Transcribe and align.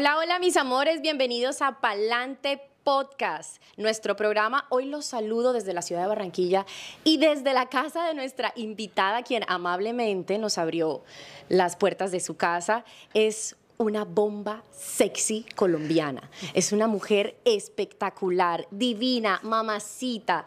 Hola, 0.00 0.16
hola 0.16 0.38
mis 0.38 0.56
amores, 0.56 1.00
bienvenidos 1.00 1.60
a 1.60 1.80
Palante 1.80 2.60
Podcast, 2.84 3.60
nuestro 3.76 4.14
programa. 4.14 4.64
Hoy 4.68 4.84
los 4.84 5.06
saludo 5.06 5.52
desde 5.52 5.72
la 5.72 5.82
ciudad 5.82 6.02
de 6.02 6.06
Barranquilla 6.06 6.66
y 7.02 7.16
desde 7.16 7.52
la 7.52 7.68
casa 7.68 8.04
de 8.06 8.14
nuestra 8.14 8.52
invitada, 8.54 9.24
quien 9.24 9.42
amablemente 9.48 10.38
nos 10.38 10.56
abrió 10.56 11.02
las 11.48 11.74
puertas 11.74 12.12
de 12.12 12.20
su 12.20 12.36
casa. 12.36 12.84
Es 13.12 13.56
una 13.76 14.04
bomba 14.04 14.62
sexy 14.70 15.44
colombiana. 15.56 16.30
Es 16.54 16.70
una 16.70 16.86
mujer 16.86 17.36
espectacular, 17.44 18.68
divina, 18.70 19.40
mamacita, 19.42 20.46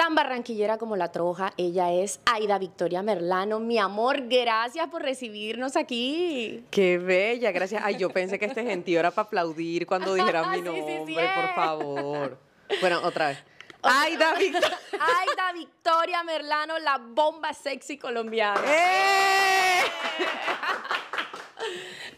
tan 0.00 0.14
barranquillera 0.14 0.78
como 0.78 0.96
la 0.96 1.12
troja. 1.12 1.52
Ella 1.58 1.92
es 1.92 2.20
Aida 2.24 2.58
Victoria 2.58 3.02
Merlano. 3.02 3.60
Mi 3.60 3.76
amor, 3.76 4.28
gracias 4.28 4.88
por 4.88 5.02
recibirnos 5.02 5.76
aquí. 5.76 6.64
Qué 6.70 6.96
bella, 6.96 7.52
gracias. 7.52 7.82
Ay, 7.84 7.98
yo 7.98 8.08
pensé 8.08 8.38
que 8.38 8.46
este 8.46 8.64
gentío 8.64 8.98
era 8.98 9.10
para 9.10 9.26
aplaudir 9.26 9.86
cuando 9.86 10.14
dijeran 10.14 10.50
mi 10.52 10.56
Sí, 10.56 10.62
sí, 10.62 10.68
nombre, 10.68 11.04
sí, 11.06 11.14
por 11.14 11.54
favor. 11.54 12.38
Bueno, 12.80 13.00
otra 13.04 13.28
vez. 13.28 13.38
Aida 13.82 14.34
Victoria. 14.38 14.78
Aida 14.92 15.52
Victoria 15.52 16.22
Merlano, 16.22 16.78
la 16.78 16.98
bomba 16.98 17.52
sexy 17.54 17.98
colombiana. 17.98 18.60
¡Eh! 18.66 19.82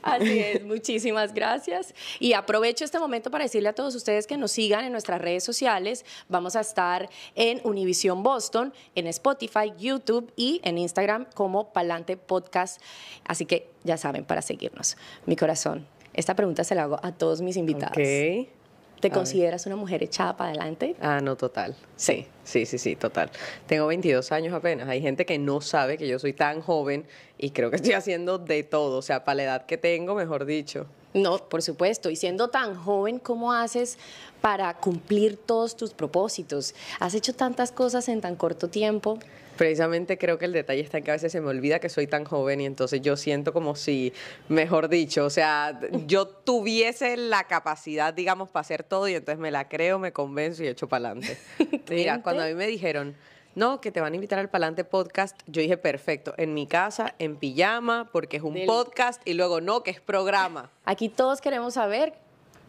Así 0.03 0.41
es, 0.41 0.65
muchísimas 0.65 1.33
gracias. 1.33 1.95
Y 2.19 2.33
aprovecho 2.33 2.85
este 2.85 2.99
momento 2.99 3.31
para 3.31 3.45
decirle 3.45 3.69
a 3.69 3.73
todos 3.73 3.95
ustedes 3.95 4.27
que 4.27 4.37
nos 4.37 4.51
sigan 4.51 4.85
en 4.85 4.93
nuestras 4.93 5.21
redes 5.21 5.45
sociales. 5.45 6.05
Vamos 6.29 6.57
a 6.57 6.61
estar 6.61 7.09
en 7.35 7.61
Univision 7.65 8.23
Boston, 8.23 8.75
en 8.95 9.07
Spotify, 9.07 9.73
YouTube 9.79 10.33
y 10.37 10.61
en 10.65 10.79
Instagram 10.79 11.27
como 11.35 11.73
Palante 11.73 12.17
Podcast. 12.17 12.83
Así 13.25 13.47
que 13.47 13.71
ya 13.85 13.97
saben, 13.97 14.25
para 14.25 14.43
seguirnos. 14.43 14.97
Mi 15.27 15.37
corazón, 15.37 15.87
esta 16.15 16.35
pregunta 16.35 16.65
se 16.65 16.75
la 16.75 16.83
hago 16.85 16.99
a 17.03 17.13
todos 17.13 17.41
mis 17.41 17.57
invitados. 17.57 17.97
Ok. 17.97 18.62
¿Te 19.03 19.09
A 19.09 19.11
ver. 19.11 19.19
consideras 19.19 19.67
una 19.67 19.75
mujer 19.75 20.01
echada 20.05 20.37
para 20.37 20.51
adelante? 20.51 20.95
Ah, 21.01 21.19
no, 21.21 21.35
total. 21.35 21.75
Sí, 21.97 22.29
sí, 22.45 22.67
sí, 22.67 22.79
sí, 22.79 22.95
total. 22.95 23.31
Tengo 23.67 23.89
22 23.89 24.31
años 24.31 24.55
apenas. 24.55 24.89
Hay 24.89 25.03
gente 25.03 25.27
que 25.27 25.41
no 25.41 25.61
sabe 25.61 25.99
que 25.99 26.07
yo 26.07 26.21
soy 26.21 26.33
tan 26.35 26.61
joven 26.61 27.05
y 27.37 27.51
creo 27.51 27.69
que 27.71 27.77
estoy 27.77 27.95
haciendo 27.95 28.39
de 28.39 28.63
todo. 28.63 28.99
O 28.99 29.03
sea, 29.03 29.25
para 29.25 29.35
la 29.35 29.43
edad 29.43 29.67
que 29.67 29.77
tengo, 29.77 30.15
mejor 30.15 30.45
dicho. 30.45 30.87
No, 31.15 31.37
por 31.39 31.63
supuesto. 31.63 32.11
Y 32.11 32.17
siendo 32.17 32.49
tan 32.51 32.77
joven, 32.77 33.19
¿cómo 33.19 33.53
haces 33.53 33.99
para 34.41 34.73
cumplir 34.75 35.37
todos 35.37 35.77
tus 35.77 35.93
propósitos? 35.95 36.73
Has 37.01 37.15
hecho 37.15 37.35
tantas 37.35 37.73
cosas 37.73 38.09
en 38.09 38.21
tan 38.21 38.37
corto 38.37 38.69
tiempo. 38.69 39.19
Precisamente 39.57 40.17
creo 40.19 40.39
que 40.39 40.47
el 40.47 40.53
detalle 40.53 40.81
está 40.81 40.99
en 40.99 41.05
que 41.05 41.11
a 41.11 41.15
veces 41.15 41.31
se 41.31 41.41
me 41.41 41.49
olvida 41.49 41.79
que 41.79 41.89
soy 41.89 42.07
tan 42.07 42.25
joven 42.25 42.61
y 42.61 42.67
entonces 42.67 43.01
yo 43.03 43.17
siento 43.17 43.53
como 43.53 43.77
si, 43.77 44.13
mejor 44.49 44.89
dicho, 44.89 45.25
o 45.27 45.31
sea, 45.31 45.79
yo 46.07 46.27
tuviese 46.27 47.17
la 47.17 47.45
capacidad, 47.45 48.15
digamos, 48.15 48.49
para 48.51 48.63
hacer 48.63 48.83
todo 48.83 49.09
y 49.09 49.15
entonces 49.15 49.39
me 49.39 49.51
la 49.51 49.69
creo, 49.69 49.99
me 49.99 50.13
convenzo 50.13 50.65
y 50.65 50.69
echo 50.69 50.89
para 50.89 51.11
adelante. 51.11 51.39
Mira, 51.91 52.23
cuando 52.23 52.43
a 52.43 52.47
mí 52.47 52.55
me 52.55 52.67
dijeron, 52.67 53.15
no, 53.55 53.83
que 53.83 53.93
te 53.93 54.01
van 54.01 54.15
a 54.15 54.17
invitar 54.17 54.39
al 54.39 54.49
Palante 54.49 54.85
Podcast, 54.85 55.39
yo 55.47 55.61
dije, 55.61 55.77
perfecto, 55.77 56.33
en 56.39 56.55
mi 56.55 56.67
casa, 56.67 57.15
en 57.19 57.37
pijama, 57.37 58.09
porque 58.11 58.39
es 58.39 58.43
un 58.43 58.55
Del- 58.55 58.67
podcast 58.67 59.21
y 59.27 59.35
luego 59.35 59.61
no, 59.61 59.83
que 59.83 59.91
es 59.91 60.01
programa. 60.01 60.71
Aquí 60.87 61.11
todos 61.11 61.43
queremos 61.43 61.75
saber 61.75 62.15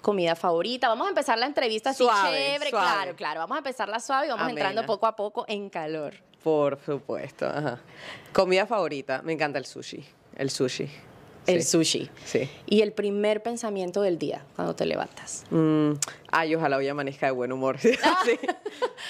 comida 0.02 0.36
favorita. 0.36 0.90
Vamos 0.90 1.08
a 1.08 1.10
empezar 1.12 1.38
la 1.38 1.46
entrevista 1.46 1.92
así 1.92 2.04
Suave, 2.04 2.38
chévere, 2.38 2.70
suave. 2.72 2.86
claro, 2.86 3.16
claro. 3.16 3.40
Vamos 3.40 3.56
a 3.56 3.60
empezarla 3.60 4.02
suave 4.02 4.26
y 4.28 4.30
vamos 4.32 4.44
Amena. 4.44 4.60
entrando 4.60 4.86
poco 4.86 5.08
a 5.08 5.16
poco 5.16 5.46
en 5.48 5.70
calor. 5.70 6.14
Por 6.44 6.78
supuesto, 6.86 7.46
ajá. 7.46 7.80
Comida 8.34 8.68
favorita, 8.68 9.22
me 9.22 9.34
encanta 9.34 9.58
el 9.60 9.66
sushi. 9.66 10.04
El 10.36 10.50
sushi. 10.50 10.90
El 11.46 11.62
Sí. 11.64 11.70
sushi. 11.72 12.10
Sí. 12.26 12.50
Y 12.66 12.82
el 12.82 12.94
primer 12.94 13.44
pensamiento 13.44 14.02
del 14.02 14.18
día 14.18 14.44
cuando 14.56 14.76
te 14.76 14.86
levantas. 14.86 15.44
Mm, 15.50 15.92
ay, 16.32 16.56
ojalá 16.56 16.78
hoy 16.78 16.88
amanezca 16.88 17.26
de 17.26 17.32
buen 17.34 17.52
humor. 17.52 17.78
Sí. 18.26 18.40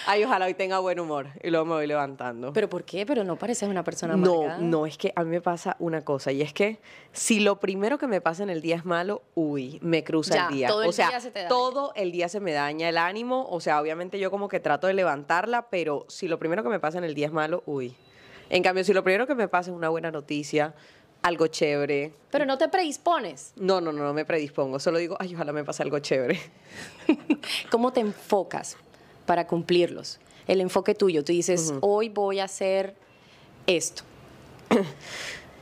Ay, 0.08 0.24
ojalá 0.24 0.46
hoy 0.46 0.54
tenga 0.56 0.80
buen 0.80 1.00
humor. 1.00 1.28
Y 1.44 1.50
luego 1.50 1.66
me 1.66 1.74
voy 1.76 1.88
levantando. 1.88 2.52
¿Pero 2.54 2.68
por 2.70 2.84
qué? 2.84 3.06
Pero 3.06 3.24
no 3.24 3.38
pareces 3.38 3.70
una 3.70 3.84
persona 3.84 4.16
no, 4.16 4.34
amargada. 4.42 4.58
no, 4.62 4.86
es 4.86 4.98
que 4.98 5.14
a 5.16 5.24
mí 5.24 5.30
me 5.30 5.42
pasa 5.42 5.76
una 5.80 6.02
cosa. 6.02 6.32
Y 6.32 6.42
es 6.42 6.54
que 6.54 6.80
si 7.12 7.40
lo 7.40 7.60
primero 7.60 7.98
que 7.98 8.08
me 8.08 8.20
pasa 8.22 8.44
en 8.44 8.50
el 8.50 8.62
día 8.62 8.76
es 8.76 8.86
malo, 8.86 9.22
uy, 9.36 9.78
me 9.82 10.04
cruza 10.04 10.34
Ya, 10.36 10.48
el 10.48 10.54
día. 10.56 10.68
todo 10.68 10.84
el 10.84 10.90
o 10.90 10.92
sea, 10.92 11.10
día 11.10 11.20
se 11.22 11.30
te 11.32 11.40
daña. 11.40 11.50
todo 11.50 11.94
el 11.96 12.12
día 12.12 12.28
se 12.30 12.40
me 12.40 12.52
daña 12.54 12.90
el 12.90 12.98
ánimo. 12.98 13.48
O 13.50 13.60
sea, 13.62 13.80
obviamente 13.80 14.20
yo 14.20 14.32
como 14.32 14.48
que 14.48 14.60
trato 14.60 14.88
de 14.88 14.94
levantarla, 14.94 15.70
pero 15.70 16.06
si 16.10 16.28
lo 16.28 16.40
primero 16.40 16.64
que 16.64 16.70
me 16.70 16.80
pasa 16.80 16.98
en 16.98 17.04
el 17.04 17.14
día 17.14 17.28
es 17.28 17.34
malo, 17.34 17.62
uy. 17.66 17.96
En 18.50 18.62
cambio, 18.64 18.84
si 18.84 18.94
lo 18.94 19.04
primero 19.04 19.26
que 19.28 19.36
me 19.36 19.48
pasa 19.48 19.72
es 19.72 19.76
una 19.78 19.90
buena 19.90 20.12
noticia, 20.12 20.74
algo 21.24 21.48
chévere, 21.48 22.14
Pero 22.30 22.46
no 22.46 22.58
te 22.58 22.68
predispones. 22.70 23.54
no, 23.56 23.82
no, 23.82 23.92
no, 23.92 24.04
no 24.04 24.14
me 24.14 24.26
predispongo. 24.26 24.80
Solo 24.80 24.98
digo, 25.00 25.16
ay, 25.20 25.34
ojalá 25.34 25.54
me 25.54 25.64
pase 25.64 25.82
algo 25.82 25.98
chévere. 26.00 26.40
¿Cómo 27.72 27.92
te 27.94 28.02
enfocas 28.02 28.78
para 29.26 29.48
cumplirlos? 29.48 30.20
El 30.48 30.60
enfoque 30.62 30.94
tuyo. 30.94 31.24
Tú 31.24 31.32
dices, 31.32 31.74
hoy 31.82 32.10
voy 32.10 32.40
a 32.40 32.44
hacer 32.44 32.96
esto. 33.66 34.04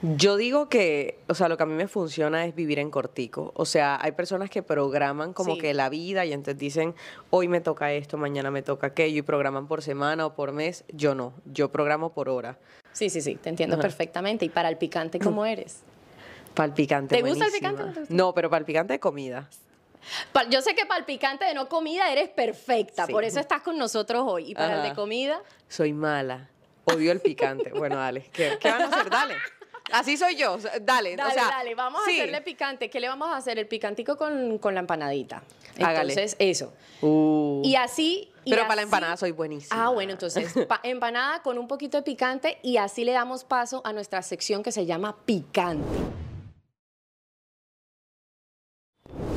Yo 0.04 0.36
digo 0.36 0.68
que, 0.68 1.20
o 1.28 1.36
sea, 1.36 1.48
lo 1.48 1.58
que 1.58 1.64
a 1.64 1.66
mí 1.68 1.76
me 1.76 1.88
funciona 1.88 2.46
es 2.46 2.56
vivir 2.56 2.80
en 2.80 2.90
cortico. 2.90 3.52
O 3.56 3.66
sea, 3.66 4.00
hay 4.02 4.14
personas 4.14 4.50
que 4.50 4.64
programan 4.64 5.32
como 5.34 5.54
Sí. 5.56 5.62
que 5.62 5.74
la 5.76 5.90
vida 5.90 6.26
y 6.26 6.34
entonces 6.34 6.58
dicen, 6.58 6.96
hoy 7.30 7.48
me 7.48 7.62
toca 7.62 7.94
esto, 7.94 8.18
mañana 8.18 8.50
me 8.50 8.64
toca 8.64 8.88
aquello 8.88 9.20
y 9.20 9.22
programan 9.22 9.68
por 9.68 9.84
semana 9.84 10.26
o 10.26 10.34
por 10.34 10.54
mes. 10.54 10.86
Yo 10.92 11.14
no, 11.14 11.34
yo 11.46 11.72
programo 11.72 12.14
por 12.14 12.30
hora. 12.30 12.58
Sí, 12.94 13.10
sí, 13.12 13.22
sí, 13.22 13.36
te 13.36 13.50
entiendo 13.50 13.78
perfectamente. 13.80 14.44
¿Y 14.46 14.50
para 14.50 14.70
el 14.70 14.78
picante 14.78 15.20
cómo 15.24 15.46
eres? 15.46 15.82
Para 16.56 16.66
el 16.68 16.74
picante. 16.74 17.16
¿Te 17.16 17.22
gusta 17.22 17.46
el 17.46 17.52
picante 17.52 17.84
no 17.84 17.94
te 17.94 18.00
gusta? 18.00 18.14
No, 18.16 18.34
pero 18.34 18.50
para 18.50 18.60
el 18.60 18.66
picante 18.66 18.94
de 18.94 19.00
comida. 19.00 19.50
Yo 20.50 20.62
sé 20.64 20.74
que 20.74 20.88
para 20.88 21.00
el 21.00 21.06
picante 21.06 21.46
de 21.46 21.54
no 21.54 21.70
comida 21.70 22.12
eres 22.12 22.28
perfecta, 22.30 23.06
Sí. 23.06 23.12
por 23.12 23.24
eso 23.24 23.40
estás 23.40 23.62
con 23.62 23.78
nosotros 23.78 24.24
hoy. 24.26 24.50
Y 24.52 24.56
para 24.56 24.78
el 24.82 24.90
de 24.90 24.96
comida, 24.96 25.40
Soy 25.70 25.94
mala. 25.94 26.50
Odio 26.86 27.12
el 27.12 27.20
picante. 27.20 27.70
bueno, 27.72 27.98
dale. 27.98 28.28
¿Qué, 28.34 28.58
qué 28.60 28.72
van 28.72 28.82
a 28.82 28.86
hacer? 28.88 29.10
Dale. 29.12 29.36
Así 29.94 30.18
soy 30.18 30.36
yo. 30.36 30.58
Dale. 30.82 31.16
dale, 31.16 31.24
o 31.30 31.34
sea, 31.34 31.48
dale, 31.48 31.76
vamos 31.76 32.02
sí. 32.06 32.12
a 32.20 32.24
hacerle 32.24 32.42
picante. 32.42 32.90
¿Qué 32.90 33.00
le 33.00 33.08
vamos 33.08 33.30
a 33.30 33.38
hacer? 33.38 33.60
El 33.60 33.68
picantico 33.68 34.18
con, 34.18 34.58
con 34.58 34.74
la 34.74 34.80
empanadita. 34.82 35.44
Hágale. 35.80 36.14
Entonces, 36.14 36.36
eso. 36.40 36.74
Uh, 37.02 37.62
Y 37.64 37.76
así. 37.76 38.32
y 38.44 38.50
pero 38.52 38.64
para 38.64 38.76
la 38.78 38.82
empanada 38.84 39.18
soy 39.18 39.32
buenísima. 39.32 39.86
Ah, 39.86 39.90
bueno, 39.90 40.12
entonces, 40.14 40.54
pa- 40.68 40.80
empanada 40.84 41.42
con 41.42 41.58
un 41.58 41.68
poquito 41.68 41.98
de 41.98 42.04
picante 42.04 42.60
y 42.64 42.78
así 42.78 43.04
le 43.06 43.12
damos 43.14 43.44
paso 43.44 43.82
a 43.86 43.94
nuestra 43.94 44.22
sección 44.22 44.64
que 44.64 44.72
se 44.72 44.86
llama 44.86 45.18
picante. 45.26 46.00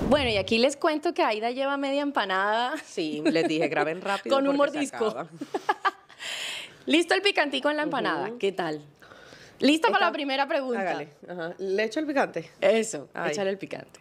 Bueno, 0.09 0.31
y 0.31 0.37
aquí 0.37 0.59
les 0.59 0.77
cuento 0.77 1.13
que 1.15 1.23
Aida 1.23 1.51
lleva 1.51 1.77
media 1.77 2.03
empanada. 2.03 2.75
Sí, 2.85 3.23
les 3.25 3.49
dije, 3.49 3.69
graben 3.69 4.01
rápido. 4.03 4.37
Con 4.37 4.47
un 4.47 4.57
mordisco. 4.57 5.27
Listo 6.87 7.15
el 7.15 7.23
picantico 7.23 7.71
en 7.71 7.77
la 7.79 7.83
empanada. 7.85 8.31
¿Qué 8.39 8.53
tal? 8.53 8.83
¿Lista 9.61 9.89
para 9.91 10.07
la 10.07 10.13
primera 10.13 10.47
pregunta? 10.49 10.81
Hágale. 10.81 11.09
Ajá. 11.29 11.55
¿Le 11.59 11.85
echo 11.85 12.01
el 12.01 12.07
picante? 12.07 12.51
Eso, 12.61 13.09
Ay. 13.15 13.31
échale 13.33 13.51
el 13.51 13.59
picante. 13.59 14.01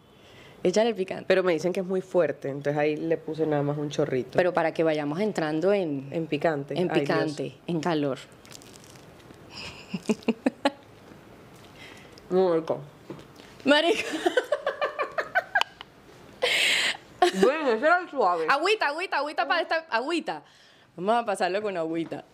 Échale 0.63 0.89
el 0.89 0.95
picante. 0.95 1.25
Pero 1.27 1.43
me 1.43 1.53
dicen 1.53 1.73
que 1.73 1.81
es 1.81 1.85
muy 1.85 2.01
fuerte, 2.01 2.49
entonces 2.49 2.77
ahí 2.77 2.95
le 2.95 3.17
puse 3.17 3.45
nada 3.45 3.61
más 3.63 3.77
un 3.77 3.89
chorrito. 3.89 4.31
Pero 4.35 4.53
para 4.53 4.73
que 4.73 4.83
vayamos 4.83 5.19
entrando 5.19 5.73
en, 5.73 6.07
en 6.11 6.27
picante. 6.27 6.79
en 6.79 6.89
picante, 6.89 7.57
en 7.67 7.79
calor. 7.81 8.17
Muy 12.29 12.57
rico. 12.57 12.79
Marica. 13.65 14.03
Bueno, 17.41 17.71
ese 17.71 17.85
era 17.85 17.99
el 17.99 18.09
suave. 18.09 18.45
Agüita, 18.49 18.87
agüita, 18.87 19.17
agüita 19.17 19.47
para 19.47 19.61
esta 19.61 19.85
agüita. 19.89 20.43
Vamos 20.95 21.23
a 21.23 21.25
pasarlo 21.25 21.61
con 21.61 21.75
agüita. 21.77 22.25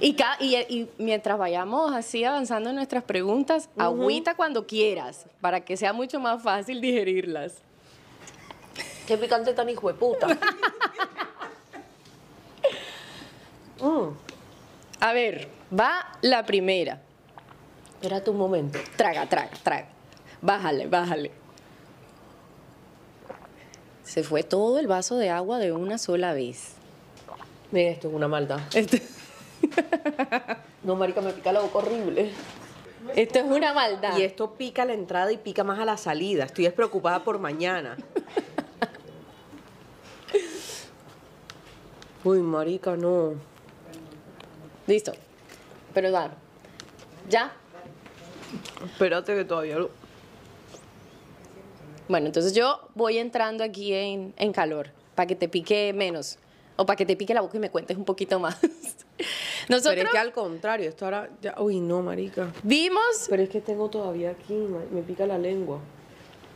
Y, 0.00 0.14
ca- 0.14 0.36
y, 0.40 0.56
y 0.56 0.88
mientras 0.98 1.38
vayamos 1.38 1.92
así 1.94 2.24
avanzando 2.24 2.70
en 2.70 2.76
nuestras 2.76 3.02
preguntas, 3.04 3.68
agüita 3.78 4.34
cuando 4.34 4.66
quieras, 4.66 5.26
para 5.40 5.60
que 5.60 5.76
sea 5.76 5.92
mucho 5.92 6.20
más 6.20 6.42
fácil 6.42 6.80
digerirlas. 6.80 7.54
Qué 9.06 9.16
picante 9.18 9.52
tan 9.54 9.68
hijo 9.68 9.88
de 9.88 9.94
puta. 9.94 10.26
Mm. 13.80 14.10
A 15.00 15.12
ver, 15.14 15.48
va 15.78 16.06
la 16.20 16.44
primera. 16.44 17.00
Espérate 17.94 18.28
un 18.30 18.36
momento. 18.36 18.78
Traga, 18.96 19.26
traga, 19.26 19.50
traga. 19.62 19.88
Bájale, 20.42 20.86
bájale. 20.86 21.30
Se 24.04 24.22
fue 24.22 24.42
todo 24.42 24.78
el 24.78 24.86
vaso 24.86 25.16
de 25.16 25.30
agua 25.30 25.58
de 25.58 25.72
una 25.72 25.96
sola 25.96 26.34
vez. 26.34 26.72
Mira, 27.70 27.90
esto 27.90 28.08
es 28.08 28.14
una 28.14 28.28
maldad. 28.28 28.60
Este- 28.74 29.02
No, 30.82 30.96
marica, 30.96 31.20
me 31.20 31.32
pica 31.32 31.52
la 31.52 31.60
boca 31.60 31.78
horrible. 31.78 32.32
esto 33.14 33.38
es 33.38 33.44
una 33.44 33.74
maldad. 33.74 34.16
Y 34.16 34.22
esto 34.22 34.54
pica 34.54 34.82
a 34.82 34.86
la 34.86 34.94
entrada 34.94 35.30
y 35.30 35.36
pica 35.36 35.62
más 35.62 35.78
a 35.78 35.84
la 35.84 35.96
salida. 35.96 36.44
Estoy 36.44 36.64
despreocupada 36.64 37.22
por 37.22 37.38
mañana. 37.38 37.96
Uy, 42.24 42.40
marica, 42.40 42.96
no. 42.96 43.34
Listo. 44.86 45.12
Pero 45.94 46.10
dar. 46.10 46.32
¿Ya? 47.28 47.52
Espérate 48.84 49.34
que 49.34 49.44
todavía 49.44 49.78
lo... 49.78 49.90
Bueno, 52.08 52.26
entonces 52.26 52.52
yo 52.54 52.88
voy 52.94 53.18
entrando 53.18 53.62
aquí 53.62 53.94
en, 53.94 54.34
en 54.36 54.52
calor, 54.52 54.90
para 55.14 55.28
que 55.28 55.36
te 55.36 55.48
pique 55.48 55.92
menos. 55.92 56.38
O 56.76 56.84
para 56.84 56.96
que 56.96 57.06
te 57.06 57.16
pique 57.16 57.34
la 57.34 57.40
boca 57.40 57.56
y 57.56 57.60
me 57.60 57.70
cuentes 57.70 57.96
un 57.96 58.04
poquito 58.04 58.40
más. 58.40 58.58
Nosotros 59.68 59.94
Pero 59.94 60.06
es 60.08 60.12
que 60.12 60.18
al 60.18 60.32
contrario, 60.32 60.88
esto 60.88 61.04
ahora 61.04 61.28
ya. 61.42 61.54
Uy, 61.60 61.80
no, 61.80 62.02
marica. 62.02 62.52
vimos 62.62 63.26
Pero 63.28 63.42
es 63.42 63.48
que 63.48 63.60
tengo 63.60 63.88
todavía 63.90 64.30
aquí, 64.30 64.54
me 64.54 65.02
pica 65.02 65.26
la 65.26 65.38
lengua. 65.38 65.78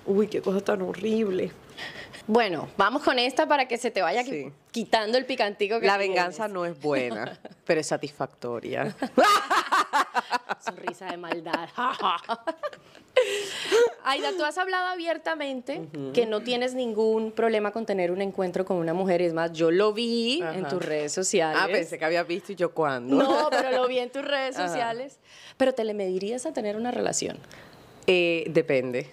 Uy, 0.06 0.26
qué 0.28 0.40
cosa 0.42 0.60
tan 0.60 0.82
horrible. 0.82 1.52
Bueno, 2.26 2.68
vamos 2.78 3.02
con 3.02 3.18
esta 3.18 3.46
para 3.46 3.68
que 3.68 3.76
se 3.76 3.90
te 3.90 4.00
vaya 4.00 4.22
Sí. 4.24 4.50
quitando 4.70 5.18
el 5.18 5.26
picantico 5.26 5.78
que 5.80 5.86
La 5.86 5.98
tienes. 5.98 6.16
venganza 6.16 6.48
no 6.48 6.64
es 6.64 6.78
buena, 6.80 7.38
pero 7.66 7.80
es 7.80 7.86
satisfactoria. 7.86 8.94
Sonrisa 10.64 11.06
de 11.06 11.16
maldad. 11.18 11.68
Aida, 14.06 14.32
tú 14.36 14.44
has 14.44 14.58
hablado 14.58 14.86
abiertamente 14.88 15.88
que 16.12 16.26
no 16.26 16.42
tienes 16.42 16.74
ningún 16.74 17.32
problema 17.32 17.70
con 17.72 17.86
tener 17.86 18.10
un 18.10 18.20
encuentro 18.20 18.64
con 18.64 18.76
una 18.76 18.92
mujer. 18.92 19.22
Es 19.22 19.32
más, 19.32 19.52
yo 19.52 19.70
lo 19.70 19.92
vi 19.94 20.42
en 20.42 20.68
tus 20.68 20.84
redes 20.84 21.12
sociales. 21.12 21.58
Ah, 21.62 21.68
pensé 21.70 21.98
que 21.98 22.04
había 22.04 22.22
visto 22.22 22.52
y 22.52 22.54
yo 22.54 22.72
cuándo. 22.72 23.16
No, 23.16 23.48
pero 23.50 23.70
lo 23.70 23.88
vi 23.88 23.98
en 23.98 24.10
tus 24.10 24.22
redes 24.22 24.56
Ajá. 24.56 24.68
sociales. 24.68 25.18
Pero 25.56 25.72
te 25.72 25.84
le 25.84 25.94
medirías 25.94 26.44
a 26.44 26.52
tener 26.52 26.76
una 26.76 26.90
relación. 26.90 27.38
Eh, 28.06 28.44
depende. 28.48 29.08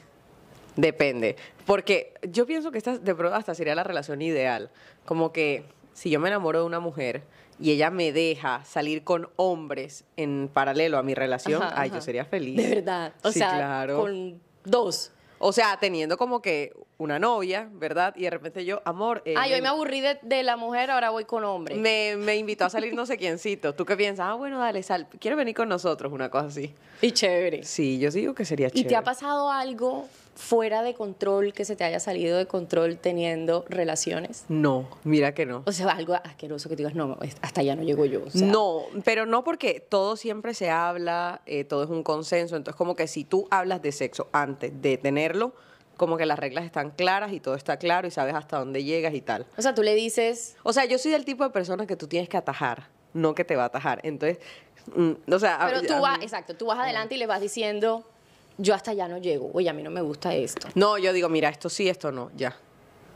Depende. 0.75 1.37
Porque 1.65 2.13
yo 2.29 2.45
pienso 2.45 2.71
que 2.71 2.77
esta 2.77 2.97
de 2.97 3.15
pronto 3.15 3.35
hasta 3.35 3.55
sería 3.55 3.75
la 3.75 3.83
relación 3.83 4.21
ideal. 4.21 4.69
Como 5.05 5.31
que 5.31 5.63
si 5.93 6.09
yo 6.09 6.19
me 6.19 6.27
enamoro 6.27 6.59
de 6.59 6.65
una 6.65 6.79
mujer 6.79 7.23
y 7.61 7.71
ella 7.71 7.89
me 7.91 8.11
deja 8.11 8.63
salir 8.65 9.03
con 9.03 9.29
hombres 9.35 10.03
en 10.17 10.49
paralelo 10.53 10.97
a 10.97 11.03
mi 11.03 11.13
relación, 11.13 11.61
Ajá, 11.63 11.73
ay, 11.75 11.89
ajá. 11.89 11.97
yo 11.97 12.01
sería 12.01 12.25
feliz. 12.25 12.57
De 12.57 12.75
verdad. 12.75 13.13
O 13.23 13.31
Sí, 13.31 13.39
sea, 13.39 13.53
claro. 13.55 13.99
con 14.01 14.41
dos. 14.65 15.11
O 15.43 15.51
sea, 15.53 15.77
teniendo 15.79 16.17
como 16.17 16.39
que 16.41 16.71
una 16.99 17.17
novia, 17.17 17.67
¿verdad? 17.73 18.13
Y 18.15 18.21
de 18.23 18.29
repente 18.29 18.63
yo, 18.63 18.81
amor. 18.85 19.23
eh, 19.25 19.33
Ay, 19.35 19.49
hoy 19.49 19.55
ven- 19.55 19.63
me 19.63 19.69
aburrí 19.69 19.99
de, 20.01 20.19
de 20.21 20.43
la 20.43 20.55
mujer, 20.55 20.91
ahora 20.91 21.09
voy 21.09 21.25
con 21.25 21.43
hombre. 21.43 21.73
me, 21.75 22.15
me 22.15 22.35
invitó 22.37 22.65
a 22.65 22.69
salir 22.69 22.93
no 22.93 23.07
sé 23.07 23.17
quiéncito. 23.17 23.73
¿Tú 23.73 23.83
qué 23.83 23.97
piensas? 23.97 24.27
Ah, 24.29 24.33
bueno, 24.35 24.59
dale, 24.59 24.83
sal. 24.83 25.07
¿Quieres 25.19 25.37
venir 25.37 25.55
con 25.55 25.67
nosotros? 25.67 26.13
Una 26.13 26.29
cosa 26.29 26.45
así. 26.47 26.75
Y 27.01 27.11
chévere. 27.11 27.63
Sí, 27.63 27.97
yo 27.97 28.11
digo 28.11 28.35
que 28.35 28.45
sería 28.45 28.67
¿Y 28.67 28.71
chévere. 28.71 28.89
te 28.89 28.95
ha 28.95 29.03
pasado 29.03 29.49
algo 29.49 30.07
fuera 30.41 30.81
de 30.81 30.95
control 30.95 31.53
que 31.53 31.65
se 31.65 31.75
te 31.75 31.83
haya 31.83 31.99
salido 31.99 32.37
de 32.37 32.47
control 32.47 32.97
teniendo 32.97 33.63
relaciones? 33.69 34.45
No, 34.49 34.87
mira 35.03 35.33
que 35.35 35.45
no. 35.45 35.61
O 35.67 35.71
sea, 35.71 35.89
algo 35.91 36.15
asqueroso 36.15 36.67
que 36.67 36.75
tú 36.75 36.79
digas, 36.79 36.95
no, 36.95 37.17
hasta 37.41 37.61
allá 37.61 37.75
no 37.75 37.83
llego 37.83 38.05
yo. 38.05 38.23
o 38.25 38.29
sea, 38.31 38.47
no, 38.47 38.81
pero 39.05 39.25
no 39.27 39.43
porque 39.43 39.79
todo 39.87 40.15
siempre 40.15 40.53
se 40.55 40.69
habla, 40.71 41.41
eh, 41.45 41.63
todo 41.63 41.83
es 41.83 41.89
un 41.91 42.01
consenso. 42.01 42.55
Entonces, 42.55 42.75
como 42.77 42.95
que 42.95 43.07
si 43.07 43.23
tú 43.23 43.47
hablas 43.51 43.81
de 43.83 43.91
sexo 43.91 44.27
antes 44.31 44.71
de 44.81 44.97
tenerlo, 44.97 45.53
como 45.95 46.17
que 46.17 46.25
las 46.25 46.39
reglas 46.39 46.65
están 46.65 46.89
claras 46.89 47.31
y 47.33 47.39
todo 47.39 47.53
está 47.53 47.77
claro 47.77 48.07
y 48.07 48.11
sabes 48.11 48.33
hasta 48.33 48.57
dónde 48.57 48.83
llegas 48.83 49.13
y 49.13 49.21
tal. 49.21 49.45
O 49.57 49.61
sea, 49.61 49.75
tú 49.75 49.83
le 49.83 49.93
dices, 49.93 50.55
O 50.63 50.73
sea, 50.73 50.85
yo 50.85 50.97
soy 50.97 51.11
del 51.11 51.23
tipo 51.23 51.43
de 51.43 51.51
persona 51.51 51.85
que 51.85 51.95
tú 51.95 52.07
tienes 52.07 52.27
que 52.27 52.37
atajar, 52.37 52.87
no 53.13 53.35
que 53.35 53.45
te 53.45 53.55
va 53.55 53.63
a 53.63 53.67
atajar. 53.67 53.99
Entonces, 54.03 54.39
mm, 54.95 55.11
o 55.31 55.37
sea, 55.39 55.57
a- 55.57 55.67
pero 55.67 55.81
tú 55.83 56.01
vas, 56.01 56.17
exacto, 56.23 56.55
tú 56.55 56.65
vas 56.65 56.79
adelante 56.79 57.13
y 57.13 57.17
le 57.19 57.27
vas 57.27 57.39
diciendo, 57.41 58.03
yo 58.57 58.73
hasta 58.73 58.91
allá 58.91 59.07
no 59.07 59.17
llego, 59.17 59.49
oye, 59.53 59.69
a 59.69 59.73
mí 59.73 59.83
no 59.83 59.91
me 59.91 60.01
gusta 60.01 60.33
esto. 60.35 60.67
No, 60.75 60.97
yo 60.97 61.13
digo, 61.13 61.29
mira, 61.29 61.49
esto 61.49 61.69
sí, 61.69 61.89
esto 61.89 62.11
no, 62.11 62.31
ya. 62.35 62.57